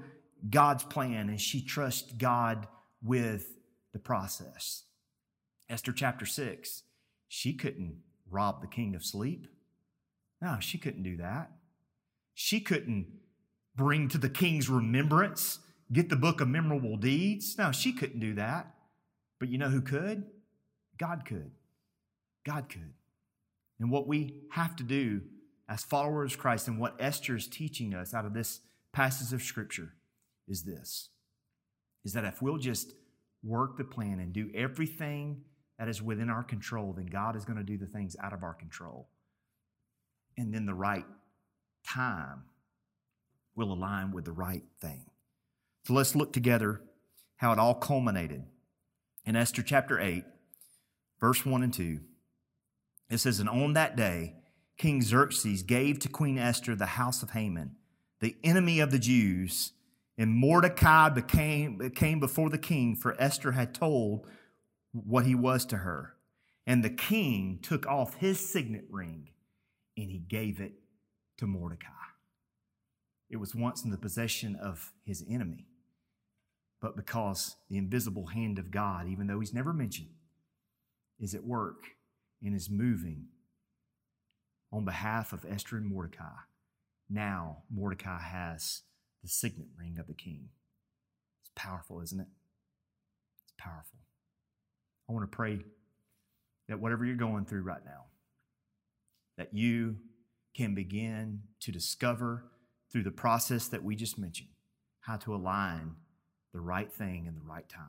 God's 0.49 0.83
plan 0.83 1.29
and 1.29 1.41
she 1.41 1.61
trusts 1.61 2.11
God 2.13 2.67
with 3.03 3.47
the 3.91 3.99
process. 3.99 4.83
Esther 5.69 5.91
chapter 5.91 6.25
6, 6.25 6.83
she 7.27 7.53
couldn't 7.53 7.97
rob 8.29 8.61
the 8.61 8.67
king 8.67 8.95
of 8.95 9.03
sleep. 9.03 9.47
No, 10.41 10.57
she 10.59 10.77
couldn't 10.77 11.03
do 11.03 11.17
that. 11.17 11.51
She 12.33 12.59
couldn't 12.59 13.07
bring 13.75 14.07
to 14.09 14.17
the 14.17 14.29
king's 14.29 14.69
remembrance, 14.69 15.59
get 15.91 16.09
the 16.09 16.15
book 16.15 16.41
of 16.41 16.47
memorable 16.47 16.97
deeds. 16.97 17.57
No, 17.57 17.71
she 17.71 17.91
couldn't 17.91 18.19
do 18.19 18.33
that. 18.35 18.73
But 19.39 19.49
you 19.49 19.57
know 19.57 19.69
who 19.69 19.81
could? 19.81 20.25
God 20.97 21.25
could. 21.25 21.51
God 22.45 22.69
could. 22.69 22.93
And 23.79 23.91
what 23.91 24.07
we 24.07 24.43
have 24.51 24.75
to 24.77 24.83
do 24.83 25.21
as 25.69 25.83
followers 25.83 26.33
of 26.33 26.39
Christ 26.39 26.67
and 26.67 26.79
what 26.79 26.95
Esther 26.99 27.35
is 27.35 27.47
teaching 27.47 27.93
us 27.93 28.13
out 28.13 28.25
of 28.25 28.33
this 28.33 28.61
passage 28.93 29.33
of 29.33 29.41
Scripture 29.41 29.93
is 30.47 30.63
this 30.63 31.09
is 32.05 32.13
that 32.13 32.23
if 32.23 32.41
we'll 32.41 32.57
just 32.57 32.93
work 33.43 33.77
the 33.77 33.83
plan 33.83 34.19
and 34.19 34.31
do 34.31 34.49
everything 34.55 35.41
that 35.77 35.87
is 35.87 36.01
within 36.01 36.29
our 36.29 36.43
control, 36.43 36.93
then 36.93 37.05
God 37.05 37.35
is 37.35 37.45
going 37.45 37.57
to 37.57 37.63
do 37.63 37.77
the 37.77 37.85
things 37.85 38.15
out 38.21 38.33
of 38.33 38.43
our 38.43 38.53
control. 38.53 39.07
And 40.37 40.53
then 40.53 40.65
the 40.65 40.73
right 40.73 41.05
time 41.87 42.43
will 43.55 43.73
align 43.73 44.11
with 44.11 44.25
the 44.25 44.31
right 44.31 44.63
thing. 44.81 45.05
So 45.85 45.93
let's 45.93 46.15
look 46.15 46.33
together 46.33 46.81
how 47.37 47.53
it 47.53 47.59
all 47.59 47.75
culminated. 47.75 48.43
In 49.25 49.35
Esther 49.35 49.61
chapter 49.61 49.99
8, 49.99 50.23
verse 51.19 51.45
1 51.45 51.63
and 51.63 51.73
2, 51.73 51.99
it 53.09 53.17
says, 53.19 53.39
And 53.39 53.49
on 53.49 53.73
that 53.73 53.95
day, 53.95 54.35
King 54.77 55.01
Xerxes 55.01 55.63
gave 55.63 55.99
to 55.99 56.09
Queen 56.09 56.37
Esther 56.37 56.75
the 56.75 56.85
house 56.85 57.23
of 57.23 57.31
Haman, 57.31 57.75
the 58.19 58.35
enemy 58.43 58.79
of 58.79 58.91
the 58.91 58.99
Jews. 58.99 59.73
And 60.17 60.31
Mordecai 60.31 61.09
became, 61.09 61.91
came 61.91 62.19
before 62.19 62.49
the 62.49 62.57
king, 62.57 62.95
for 62.95 63.15
Esther 63.21 63.51
had 63.51 63.73
told 63.73 64.27
what 65.05 65.25
he 65.25 65.35
was 65.35 65.65
to 65.67 65.77
her. 65.77 66.13
And 66.65 66.83
the 66.83 66.89
king 66.89 67.59
took 67.61 67.85
off 67.85 68.15
his 68.15 68.39
signet 68.39 68.85
ring 68.89 69.29
and 69.95 70.09
he 70.09 70.19
gave 70.19 70.59
it 70.59 70.73
to 71.37 71.47
Mordecai. 71.47 71.91
It 73.29 73.37
was 73.37 73.55
once 73.55 73.83
in 73.83 73.91
the 73.91 73.97
possession 73.97 74.55
of 74.55 74.91
his 75.03 75.23
enemy, 75.29 75.67
but 76.81 76.95
because 76.95 77.55
the 77.69 77.77
invisible 77.77 78.27
hand 78.27 78.57
of 78.59 78.71
God, 78.71 79.07
even 79.07 79.27
though 79.27 79.39
he's 79.39 79.53
never 79.53 79.73
mentioned, 79.73 80.09
is 81.19 81.33
at 81.33 81.43
work 81.43 81.83
and 82.41 82.55
is 82.55 82.69
moving 82.69 83.27
on 84.71 84.85
behalf 84.85 85.33
of 85.33 85.45
Esther 85.45 85.77
and 85.77 85.87
Mordecai, 85.87 86.35
now 87.09 87.63
Mordecai 87.69 88.19
has 88.19 88.83
the 89.23 89.29
signet 89.29 89.67
ring 89.77 89.97
of 89.99 90.07
the 90.07 90.13
king. 90.13 90.49
It's 91.41 91.51
powerful, 91.55 92.01
isn't 92.01 92.19
it? 92.19 92.27
It's 93.43 93.53
powerful. 93.57 93.99
I 95.09 95.13
want 95.13 95.29
to 95.29 95.35
pray 95.35 95.59
that 96.67 96.79
whatever 96.79 97.05
you're 97.05 97.15
going 97.15 97.45
through 97.45 97.61
right 97.61 97.83
now, 97.85 98.05
that 99.37 99.53
you 99.53 99.97
can 100.55 100.73
begin 100.73 101.41
to 101.61 101.71
discover 101.71 102.43
through 102.91 103.03
the 103.03 103.11
process 103.11 103.67
that 103.67 103.83
we 103.83 103.95
just 103.95 104.17
mentioned 104.17 104.49
how 105.01 105.17
to 105.17 105.35
align 105.35 105.95
the 106.53 106.59
right 106.59 106.91
thing 106.91 107.25
in 107.27 107.35
the 107.35 107.41
right 107.41 107.67
time 107.69 107.85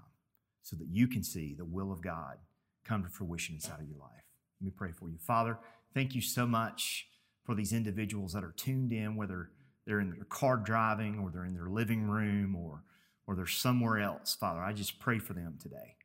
so 0.63 0.77
that 0.77 0.89
you 0.89 1.09
can 1.09 1.23
see 1.23 1.55
the 1.55 1.65
will 1.65 1.91
of 1.91 2.03
God 2.03 2.37
come 2.85 3.03
to 3.03 3.09
fruition 3.09 3.55
inside 3.55 3.81
of 3.81 3.89
your 3.89 3.99
life. 3.99 4.25
Let 4.61 4.67
me 4.67 4.73
pray 4.77 4.93
for 4.93 5.09
you. 5.09 5.19
Father, 5.19 5.59
thank 5.95 6.15
you 6.15 6.21
so 6.21 6.47
much 6.47 7.07
for 7.45 7.55
these 7.55 7.73
individuals 7.73 8.33
that 8.35 8.45
are 8.45 8.53
tuned 8.57 8.93
in, 8.93 9.17
whether 9.17 9.51
they're 9.87 10.01
in 10.01 10.11
their 10.11 10.25
car 10.25 10.57
driving 10.57 11.19
or 11.19 11.31
they're 11.31 11.47
in 11.47 11.55
their 11.55 11.71
living 11.71 12.09
room 12.09 12.55
or, 12.55 12.83
or 13.27 13.35
they're 13.35 13.47
somewhere 13.47 13.99
else. 13.99 14.35
Father, 14.35 14.61
I 14.61 14.73
just 14.73 14.99
pray 15.01 15.19
for 15.19 15.33
them 15.33 15.59
today. 15.61 15.98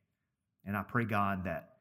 And 0.66 0.76
I 0.76 0.82
pray, 0.82 1.04
God, 1.04 1.44
that, 1.44 1.76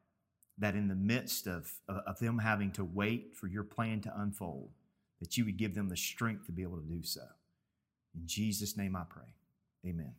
that 0.58 0.76
in 0.76 0.88
the 0.88 0.96
midst 0.96 1.48
of, 1.48 1.72
of 1.88 2.20
them 2.20 2.40
having 2.40 2.72
to 2.74 2.84
wait 2.84 3.36
for 3.36 3.48
your 3.48 3.64
plan 3.64 4.02
to 4.02 4.14
unfold, 4.20 4.72
that 5.20 5.38
you 5.38 5.46
would 5.46 5.58
give 5.58 5.74
them 5.74 5.90
the 5.90 5.98
strength 5.98 6.46
to 6.46 6.52
be 6.52 6.64
able 6.64 6.78
to 6.78 6.88
do 6.88 7.04
so. 7.04 7.22
In 8.16 8.28
Jesus' 8.28 8.78
name 8.78 8.96
I 8.96 9.04
pray. 9.10 9.34
Amen. 9.86 10.14